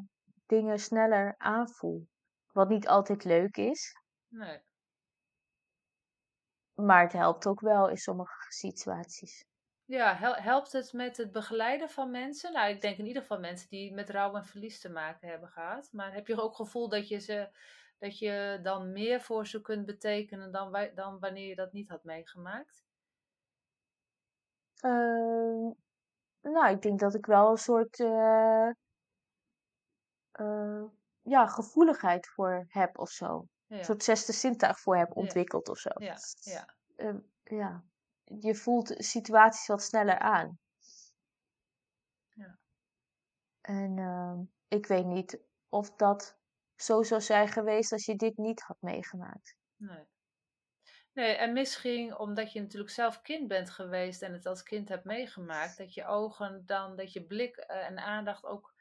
[0.47, 2.09] dingen sneller aanvoel.
[2.53, 3.93] Wat niet altijd leuk is,
[4.29, 4.61] Nee.
[6.75, 9.45] maar het helpt ook wel in sommige situaties.
[9.87, 12.53] Ja, hel- helpt het met het begeleiden van mensen?
[12.53, 15.49] Nou, ik denk in ieder geval mensen die met rouw en verlies te maken hebben
[15.49, 15.89] gehad.
[15.93, 17.49] Maar heb je ook gevoel dat je, ze,
[17.99, 22.05] dat je dan meer voor ze kunt betekenen dan, dan wanneer je dat niet had
[22.05, 22.85] meegemaakt?
[24.81, 25.71] Ehm,
[26.41, 28.69] nou, ik denk dat ik wel een soort eh,
[30.33, 30.85] eh,
[31.23, 33.47] ja, gevoeligheid voor heb of zo.
[33.67, 35.15] Ja, Een soort zesde zintuig voor heb Ja.
[35.15, 35.91] ontwikkeld of zo.
[35.99, 36.75] ja, ja.
[36.97, 37.85] Ehm, ja.
[38.41, 40.59] Je voelt situaties wat sneller aan.
[42.33, 42.59] Ja.
[43.61, 46.39] En ehm, ik weet niet of dat
[46.75, 49.57] zo zou zijn geweest als je dit niet had meegemaakt.
[49.77, 50.07] Nee.
[51.13, 55.05] Nee, en misschien omdat je natuurlijk zelf kind bent geweest en het als kind hebt
[55.05, 58.75] meegemaakt, dat je ogen dan, dat je blik eh, en aandacht ook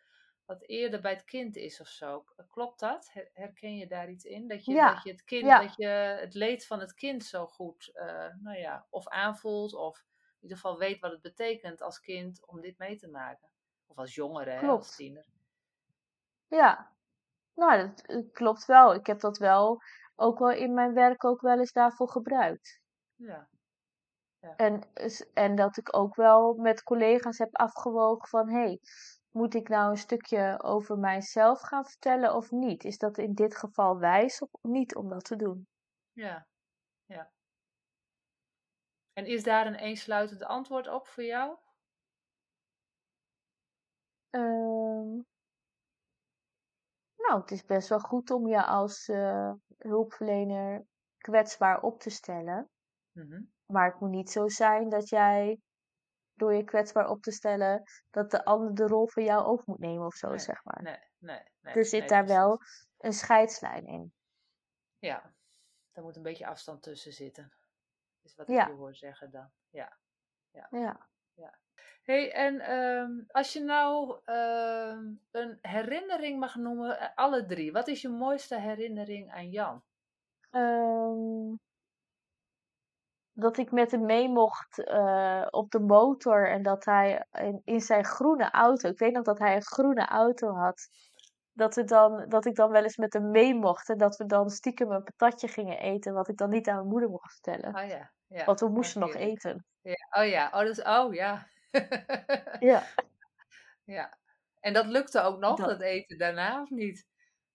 [0.45, 2.23] wat eerder bij het kind is of zo.
[2.49, 3.09] Klopt dat?
[3.13, 4.47] Her- Herken je daar iets in?
[4.47, 5.59] Dat je, Ja, dat je het kind, ja.
[5.61, 5.85] dat je
[6.21, 9.99] het leed van het kind zo goed, eh, nou ja, of aanvoelt of
[10.35, 13.49] in ieder geval weet wat het betekent als kind om dit mee te maken.
[13.87, 15.25] Of als jongere, hè, als tiener.
[16.47, 16.91] Ja,
[17.53, 18.93] nou, dat eh, klopt wel.
[18.93, 19.81] Ik heb dat wel
[20.15, 22.81] ook wel in mijn werk ook wel eens daarvoor gebruikt.
[24.39, 28.79] Ja, En, s- en dat ik ook wel met collega's heb afgewogen van, hé, hey,
[29.35, 32.83] moet ik nou een stukje over mijzelf gaan vertellen of niet?
[32.83, 35.67] Is dat in dit geval wijs of niet om dat te doen?
[36.13, 36.47] ja,
[37.05, 37.31] ja.
[39.13, 41.57] En is daar een eensluitend antwoord op voor jou?
[44.29, 45.21] Ehm,
[47.15, 50.85] nou, het is best wel goed om je als uh, hulpverlener
[51.17, 52.69] kwetsbaar op te stellen.
[53.11, 53.43] Mhm.
[53.65, 55.59] Maar het moet niet zo zijn dat jij
[56.35, 59.79] door je kwetsbaar op te stellen, dat de ander de rol van jou over moet
[59.79, 60.83] nemen of zo, Nee, zeg maar.
[60.83, 61.73] nee, nee, nee.
[61.73, 62.41] er zit nee, daar precies.
[62.43, 62.59] wel
[62.97, 64.13] een scheidslijn in.
[64.99, 65.33] Ja,
[65.91, 67.51] daar moet een beetje afstand tussen zitten.
[68.21, 68.61] Is wat Ja.
[68.61, 69.51] ik je hoor zeggen dan.
[69.69, 69.97] Ja.
[70.51, 70.99] Ja.
[72.03, 77.71] hey, en ehm, als je nou ehm, een herinnering mag noemen, eh, alle drie.
[77.71, 79.83] Wat is je mooiste herinnering aan Jan?
[80.49, 81.55] Ehm,
[83.37, 87.81] dat ik met hem mee mocht eh, op de motor en dat hij in, in
[87.81, 90.87] zijn groene auto, ik weet nog dat hij een groene auto had,
[91.53, 94.25] dat, we dan, dat ik dan wel eens met hem mee mocht en dat we
[94.25, 97.75] dan stiekem een patatje gingen eten, wat ik dan niet aan mijn moeder mocht vertellen.
[97.75, 98.11] Oh ja.
[98.27, 98.45] ja.
[98.45, 99.65] Want we moesten nog eten.
[99.81, 100.21] Ja.
[100.21, 101.47] Oh ja, oh, dus, oh ja.
[102.59, 102.83] Ja,
[103.83, 104.17] ja.
[104.59, 107.05] En dat lukte ook nog, Dat- dat eten daarna, of niet?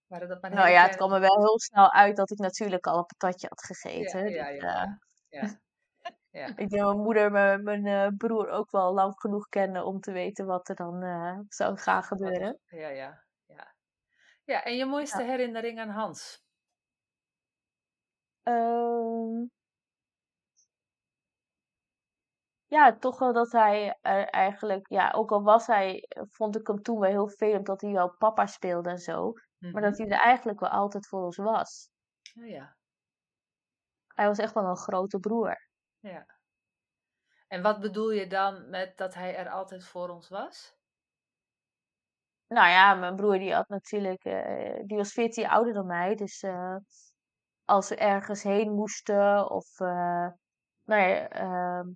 [0.07, 2.87] Waren dat maar nou ja, het kwam er wel heel snel uit dat ik natuurlijk
[2.87, 4.29] al een patatje had gegeten.
[4.29, 5.59] Ja, ja, dus, eh, ja.
[6.31, 6.47] Ja.
[6.47, 10.01] Ik denk dat mijn moeder mijn, mijn eh, broer ook wel lang genoeg kende om
[10.01, 12.59] te weten wat er dan eh, zou gaan gebeuren.
[12.67, 13.75] Ja, ja, ja.
[14.45, 16.43] Ja, en je mooiste herinnering aan Hans?
[18.43, 19.47] Ehm,
[22.67, 26.83] ja, toch wel dat hij er eigenlijk, ja, ook al was hij, vond ik hem
[26.83, 29.83] toen wel heel vervelend dat hij wel papa speelde en zo, maar Mhm.
[29.83, 31.91] dat hij er eigenlijk wel altijd voor ons was.
[32.41, 32.77] Oh ja,
[34.15, 35.70] Hij was echt wel een grote broer.
[36.01, 36.27] Ja.
[37.49, 40.75] En wat bedoel je dan met dat hij er altijd voor ons was?
[42.47, 46.15] Nou ja, mijn broer die had natuurlijk, eh, die was 14 jaar ouder dan mij.
[46.15, 46.77] Dus eh,
[47.65, 50.29] als we ergens heen moesten of, eh,
[50.85, 51.89] nou ja, ehm,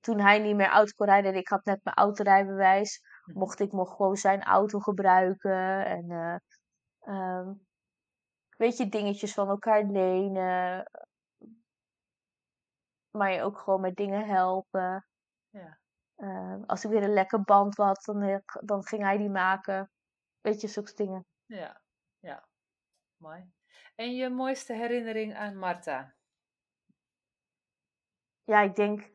[0.00, 3.38] toen hij niet meer auto kon rijden en ik had net mijn autorijbewijs, Mhm.
[3.38, 5.86] mocht ik nog gewoon zijn auto gebruiken.
[5.86, 6.36] En eh,
[7.00, 7.52] ehm,
[8.56, 10.84] weet je, dingetjes van elkaar lenen.
[13.10, 15.06] Maar je ook gewoon met dingen helpen.
[15.50, 15.78] Ja,
[16.14, 19.90] Eh, als ik weer een lekker band had, dan, dan ging hij die maken.
[20.40, 21.26] Weet je, zulke dingen.
[21.46, 21.80] ja,
[22.18, 22.48] ja.
[23.16, 23.52] Mooi.
[23.94, 26.14] En je mooiste herinnering aan Marta?
[28.44, 29.10] Ja, ik denk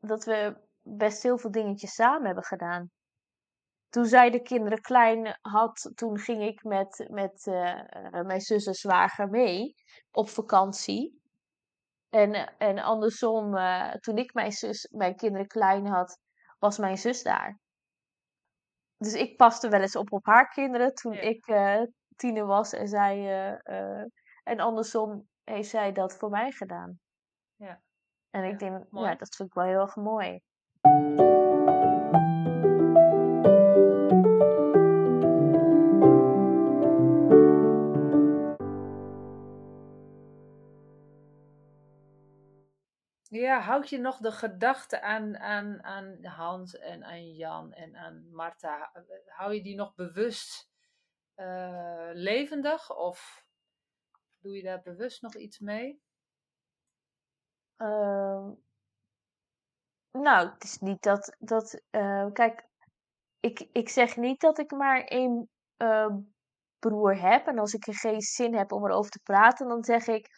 [0.00, 2.90] dat we best heel veel dingetjes samen hebben gedaan.
[3.88, 8.66] Toen zij de kinderen klein had, toen ging ik met, met eh, eh, mijn zus
[8.66, 9.74] en zwager mee
[10.10, 11.22] op vakantie.
[12.14, 16.18] En, en andersom, eh, toen ik mijn, zus, mijn kinderen klein had,
[16.58, 17.58] was mijn zus daar.
[18.96, 21.20] Dus ik paste wel eens op op haar kinderen toen Ja.
[21.20, 21.46] ik
[22.16, 23.48] tiener was en zij.
[23.64, 24.02] eh,
[24.42, 26.98] en andersom heeft zij dat voor mij gedaan.
[27.56, 27.80] Ja.
[28.30, 29.08] En Ja, ik denk, mooi.
[29.08, 30.40] ja, dat vind ik wel heel erg mooi.
[43.34, 48.28] Ja, houd je nog de gedachte aan, aan, aan Hans en aan Jan en aan
[48.30, 48.92] Marta?
[49.26, 50.70] Hou je die nog bewust
[51.34, 53.46] eh, levendig of
[54.38, 56.02] doe je daar bewust nog iets mee?
[57.76, 58.52] Ehm,
[60.10, 61.36] nou, het is niet dat.
[61.38, 62.68] dat eh, kijk,
[63.40, 66.16] ik, ik zeg niet dat ik maar één eh,
[66.78, 67.46] broer heb.
[67.46, 70.28] En als ik er geen zin heb om erover te praten, dan zeg ik.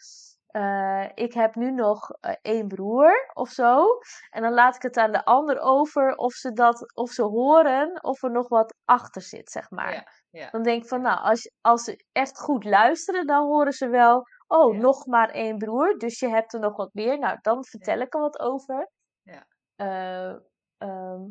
[0.56, 3.86] Eh, ik heb nu nog eh, één broer of zo.
[4.30, 8.02] En dan laat ik het aan de ander over of ze, dat, of ze horen
[8.04, 9.92] of er nog wat achter zit, zeg maar.
[9.92, 13.72] Ja, ja, Dan denk ik van, nou, als, als ze echt goed luisteren, dan horen
[13.72, 14.80] ze wel, oh, Ja.
[14.80, 17.18] nog maar één broer, dus je hebt er nog wat meer.
[17.18, 18.90] Nou, dan vertel ik er wat over.
[19.22, 19.46] Ja.
[19.74, 20.36] Eh,
[20.76, 21.22] ehm,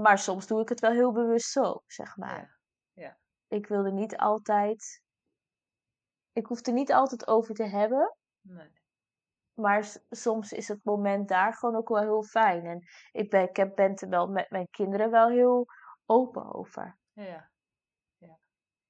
[0.00, 2.58] maar soms doe ik het wel heel bewust zo, zeg maar.
[2.92, 3.18] Ja, ja.
[3.48, 5.02] Ik wil er niet altijd,
[6.32, 8.72] ik hoef er niet altijd over te hebben, nee.
[9.54, 12.66] maar soms is het moment daar gewoon ook wel heel fijn.
[12.66, 15.66] En ik ben, ik heb, ben er wel met mijn kinderen wel heel
[16.06, 16.98] open over.
[17.12, 17.50] Ja,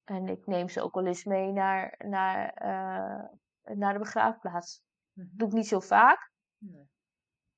[0.05, 3.29] En ik neem ze ook wel eens mee naar, naar, eh,
[3.77, 4.83] naar de begraafplaats.
[5.13, 6.91] mhm, doe ik niet zo vaak, nee.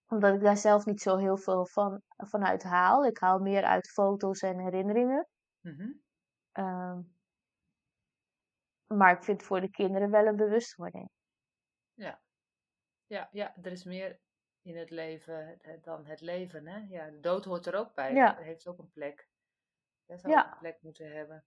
[0.06, 3.04] omdat ik daar zelf niet zo heel veel van, vanuit haal.
[3.04, 5.28] Ik haal meer uit foto's en herinneringen.
[6.52, 7.00] Ehm,
[8.86, 11.10] maar ik vind het voor de kinderen wel een bewustwording.
[11.94, 12.22] Ja.
[13.06, 14.20] Ja, ja, er is meer
[14.62, 16.78] in het leven dan het leven, hè?
[16.88, 18.12] Ja, de dood hoort er ook bij.
[18.12, 18.36] Ja.
[18.36, 19.28] Heeft ook een plek.
[20.06, 20.52] Dat zou Ja.
[20.52, 21.44] een plek moeten hebben.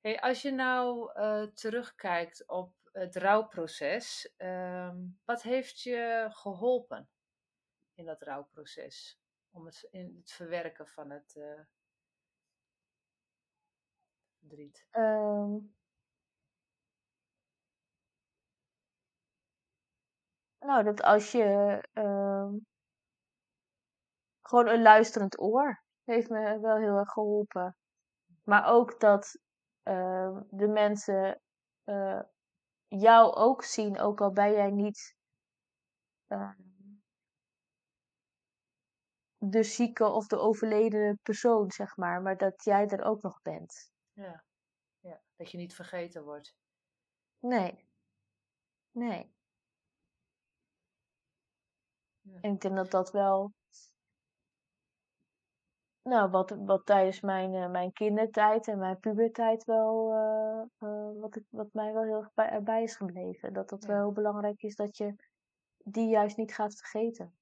[0.00, 7.08] Hey, als je nou eh, terugkijkt op het rouwproces, ehm, wat heeft je geholpen
[7.94, 9.20] in dat rouwproces?
[9.50, 11.60] Om het, in het verwerken van het uh,
[14.38, 14.86] verdriet.
[14.90, 15.56] Ehm,
[20.64, 22.56] nou, dat als je ehm,
[24.40, 27.76] gewoon een luisterend oor heeft me wel heel erg geholpen.
[28.42, 29.38] Maar ook dat
[29.84, 31.40] uh, de mensen
[31.84, 32.22] uh,
[32.88, 35.16] jou ook zien, ook al ben jij niet
[36.28, 36.52] uh,
[39.38, 43.92] de zieke of de overledene persoon, zeg maar, maar dat jij er ook nog bent.
[44.12, 44.44] Ja,
[45.00, 45.20] ja.
[45.36, 46.54] dat je niet vergeten wordt.
[47.38, 47.88] Nee.
[48.90, 49.34] Nee.
[52.24, 52.40] Ja.
[52.40, 53.52] En ik denk dat dat wel
[56.02, 61.36] nou, wat, wat tijdens mijn, uh, mijn kindertijd en mijn pubertijd wel, uh, uh, wat,
[61.36, 63.52] ik, wat mij wel heel erg bij, erbij is gebleven.
[63.52, 63.86] Dat ja.
[63.86, 65.16] wel heel belangrijk is dat je
[65.84, 67.38] die juist niet gaat vergeten.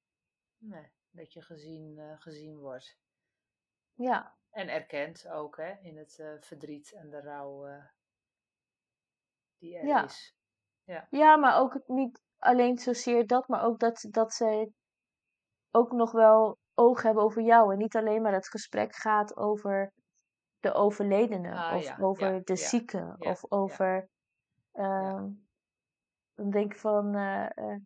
[0.59, 2.99] Nee, dat je gezien, gezien wordt.
[3.95, 4.37] Ja.
[4.51, 7.67] En erkend ook, hè, in het verdriet en de rouw
[9.59, 10.05] die er ja.
[10.05, 10.37] is.
[10.85, 11.07] Ja.
[11.11, 14.71] ja, maar ook het niet alleen zozeer dat, maar ook dat, dat ze
[15.71, 17.73] ook nog wel oog hebben over jou.
[17.73, 19.93] En niet alleen maar het gesprek gaat over
[20.61, 21.55] de overledene.
[21.55, 23.17] Ah, of ja, over ja, de ja, zieke.
[23.19, 24.09] of over...
[24.73, 25.29] Ehm,
[26.35, 27.15] Dan denk ik van...
[27.15, 27.81] eh, eh,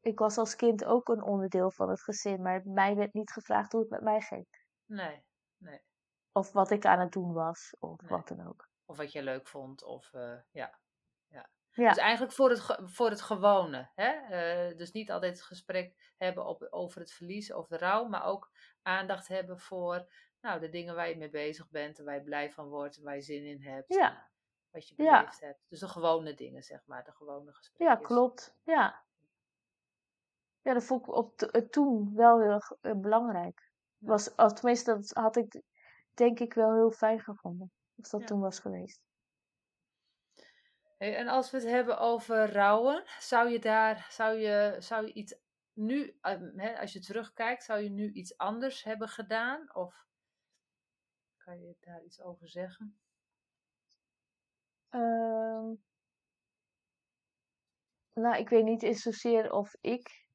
[0.00, 2.42] ik was als kind ook een onderdeel van het gezin.
[2.42, 4.46] Maar mij werd niet gevraagd hoe het met mij ging.
[4.86, 5.24] Nee,
[5.56, 5.80] nee.
[6.32, 7.76] Of wat ik aan het doen was.
[7.78, 8.10] Of Nee.
[8.10, 8.68] wat dan ook.
[8.86, 9.82] Of wat je leuk vond.
[9.84, 10.78] Of, eh, ja.
[11.72, 13.90] Ja, Dus eigenlijk voor het, voor het gewone.
[13.94, 14.08] Hè?
[14.10, 18.24] Eh, dus niet altijd het gesprek hebben op, over het verlies of de rouw, maar
[18.24, 18.50] ook
[18.82, 22.50] aandacht hebben voor nou, de dingen waar je mee bezig bent en waar je blij
[22.52, 23.94] van wordt en waar je zin in hebt.
[23.94, 24.28] Ja.
[24.70, 25.18] Wat je Ja.
[25.18, 25.60] beleefd hebt.
[25.68, 28.06] Dus de gewone dingen, zeg maar, de gewone ja gesprekjes.
[28.06, 28.56] klopt.
[28.64, 29.04] Ja.
[30.62, 33.70] Ja, dat vond ik op eh, toen wel heel erg eh, belangrijk.
[33.96, 34.08] Ja.
[34.08, 35.62] Was, of tenminste, dat had ik
[36.14, 37.72] denk ik wel heel fijn gevonden.
[37.96, 38.26] Als dat Ja.
[38.26, 39.00] toen was geweest.
[41.00, 45.38] En als we het hebben over rouwen, zou je daar, zou je, zou je iets
[45.72, 49.74] nu, ehm, als je terugkijkt, zou je nu iets anders hebben gedaan?
[49.74, 50.06] Of
[51.36, 53.00] kan je daar iets over zeggen?
[54.88, 55.74] Ehm,
[58.12, 60.26] nou, ik weet niet eens zozeer of ik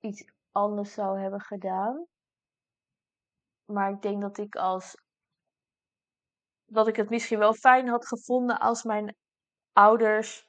[0.00, 2.06] iets anders zou hebben gedaan.
[3.64, 5.03] Maar ik denk dat ik als.
[6.74, 9.16] Dat ik het misschien wel fijn had gevonden als mijn
[9.72, 10.48] ouders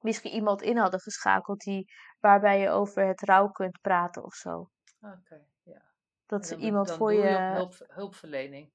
[0.00, 4.70] misschien iemand in hadden geschakeld die, waarbij je over het rouw kunt praten of zo.
[5.00, 5.82] Oké, ja.
[6.26, 8.72] Dat ze dan, iemand dan voor je hulp, hulpverlening.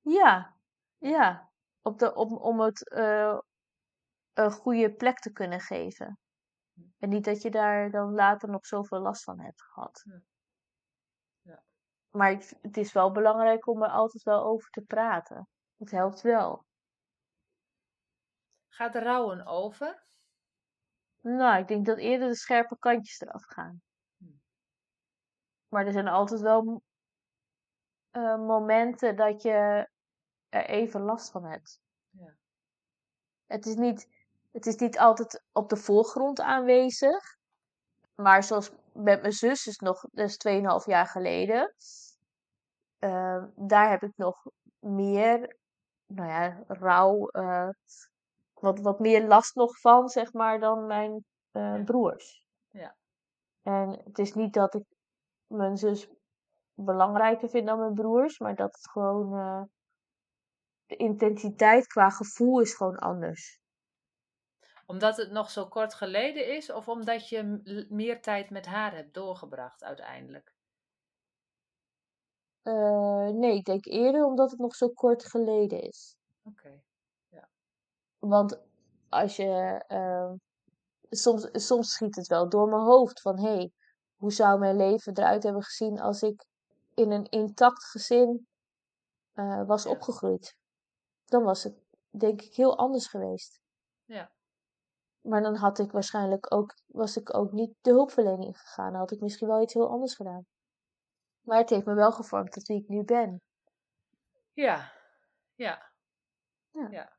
[0.00, 0.56] Ja,
[0.98, 1.50] ja.
[1.82, 3.38] Op de, om, om het eh,
[4.32, 6.18] een goede plek te kunnen geven.
[6.98, 10.02] En niet dat je daar dan later nog zoveel last van hebt gehad.
[10.04, 10.22] Ja.
[12.10, 15.48] Maar ik, het is wel belangrijk om er altijd wel over te praten.
[15.76, 16.64] Het helpt wel.
[18.68, 20.06] Gaat rouwen over?
[21.20, 23.82] Nou, ik denk dat eerder de scherpe kantjes eraf gaan.
[24.16, 24.24] Hm.
[25.68, 26.82] Maar er zijn altijd wel
[28.10, 29.88] eh, momenten dat je
[30.48, 31.80] er even last van hebt.
[32.10, 32.36] Ja.
[33.46, 34.08] Het is niet,
[34.50, 37.36] het is niet altijd op de voorgrond aanwezig.
[38.14, 38.72] Maar zoals
[39.02, 41.74] met mijn zus, is nog, dat is 2,5 jaar geleden.
[42.98, 44.42] eh, daar heb ik nog
[44.78, 45.56] meer,
[46.06, 47.68] nou ja, rouw, eh,
[48.54, 52.44] wat, wat meer last nog van, zeg maar, dan mijn eh, broers.
[52.70, 52.96] Ja.
[53.62, 54.84] En het is niet dat ik
[55.46, 56.08] mijn zus
[56.74, 59.62] belangrijker vind dan mijn broers, maar dat het gewoon, eh,
[60.86, 63.60] de intensiteit qua gevoel is gewoon anders.
[64.88, 67.42] Omdat het nog zo kort geleden is, of omdat je
[67.90, 70.54] meer tijd met haar hebt doorgebracht uiteindelijk?
[72.62, 76.16] Eh, nee, ik denk eerder omdat het nog zo kort geleden is.
[76.42, 76.82] Oké.
[78.18, 78.60] Want
[79.08, 79.84] als je.
[79.86, 80.34] ehm,
[81.10, 83.72] soms, soms schiet het wel door mijn hoofd van hé, hey,
[84.16, 86.44] hoe zou mijn leven eruit hebben gezien als ik
[86.94, 88.46] in een intact gezin
[89.32, 89.90] eh, was Ja.
[89.90, 90.56] opgegroeid?
[91.24, 91.74] Dan was het
[92.10, 93.60] denk ik heel anders geweest.
[94.04, 94.30] Ja.
[95.20, 98.90] Maar dan had ik waarschijnlijk ook, was ik ook niet de hulpverlening gegaan.
[98.90, 100.46] Dan had ik misschien wel iets heel anders gedaan.
[101.40, 103.40] Maar het heeft me wel gevormd tot wie ik nu ben.
[104.52, 104.92] Ja.
[105.54, 105.92] Ja.
[106.70, 106.88] Ja.
[106.90, 107.16] Ja.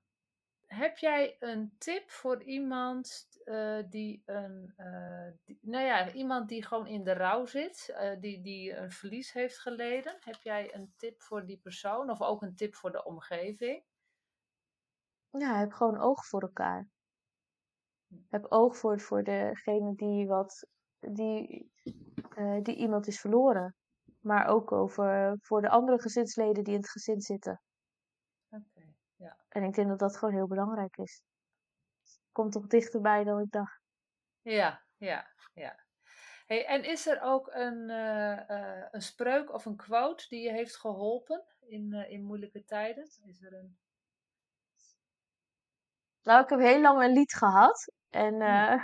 [0.65, 6.65] Heb jij een tip voor iemand eh, die een, eh, die- nou ja, iemand die
[6.65, 10.17] gewoon in de rouw zit, eh, die, die een verlies heeft geleden?
[10.19, 13.83] Heb jij een tip voor die persoon of ook een tip voor de omgeving?
[15.29, 16.87] Ja, heb gewoon oog voor elkaar.
[18.29, 20.67] Heb oog voor, voor degene die wat
[20.99, 21.71] die,
[22.35, 23.75] eh, die iemand is verloren.
[24.19, 27.61] Maar ook over voor de andere gezinsleden die in het gezin zitten.
[28.49, 29.37] Oké, ja.
[29.49, 31.21] En ik denk dat dat gewoon heel belangrijk is.
[32.31, 33.81] Komt toch dichterbij dan ik dacht.
[34.41, 35.87] Ja, ja, ja.
[36.45, 40.51] Hey, en is er ook een, eh, eh, een spreuk of een quote die je
[40.51, 43.03] heeft geholpen in, in moeilijke tijden?
[43.03, 43.77] Is er een...
[46.29, 47.91] Nou, ik heb heel lang een lied gehad.
[48.09, 48.83] En eh,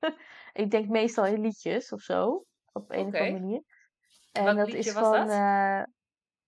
[0.62, 2.44] ik denk meestal in liedjes of zo.
[2.72, 3.62] Op een of andere manier.
[4.32, 5.28] En Welk dat is van, dat?
[5.28, 5.80] eh,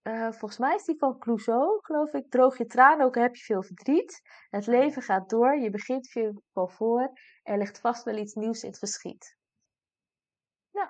[0.02, 2.30] eh, volgens mij is die van Clouseau, geloof ik.
[2.30, 4.20] Droog je tranen, ook al heb je veel verdriet.
[4.50, 4.72] Het ja.
[4.72, 7.12] leven gaat door, je begint weer van voor.
[7.42, 9.36] Er ligt vast wel iets nieuws in het verschiet.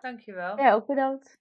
[0.01, 0.59] Dankjewel.
[0.59, 1.39] Ja, ook bedankt.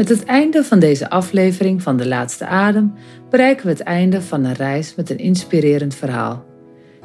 [0.00, 2.92] Met het einde van deze aflevering van De Laatste Adem
[3.30, 6.44] bereiken we het einde van een reis met een inspirerend verhaal.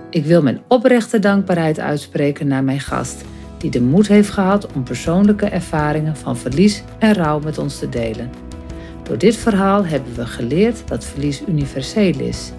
[0.10, 3.24] Ik wil mijn oprechte dankbaarheid uitspreken naar mijn gast,
[3.58, 7.89] die de moed heeft gehad om persoonlijke ervaringen van verlies en rouw met ons te
[7.89, 8.30] delen.
[9.04, 12.52] Door dit verhaal hebben we geleerd dat verlies universeel is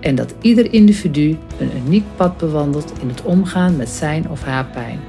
[0.00, 4.66] en dat ieder individu een uniek pad bewandelt in het omgaan met zijn of haar
[4.66, 5.00] pijn.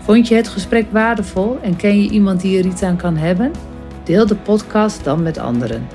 [0.00, 3.50] Vond je het gesprek waardevol en ken je iemand die er iets aan kan hebben?
[4.08, 5.88] Deel de podcast dan met anderen.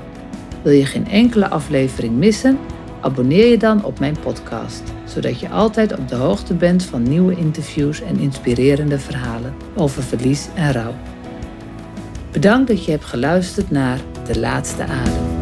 [0.62, 2.58] Wil je geen enkele aflevering missen?
[3.00, 7.36] Abonneer je dan op mijn podcast, zodat je altijd op de hoogte bent van nieuwe
[7.36, 10.94] interviews en inspirerende verhalen over verlies en rouw.
[12.32, 15.33] Bedankt dat je hebt geluisterd naar De Laatste Adem.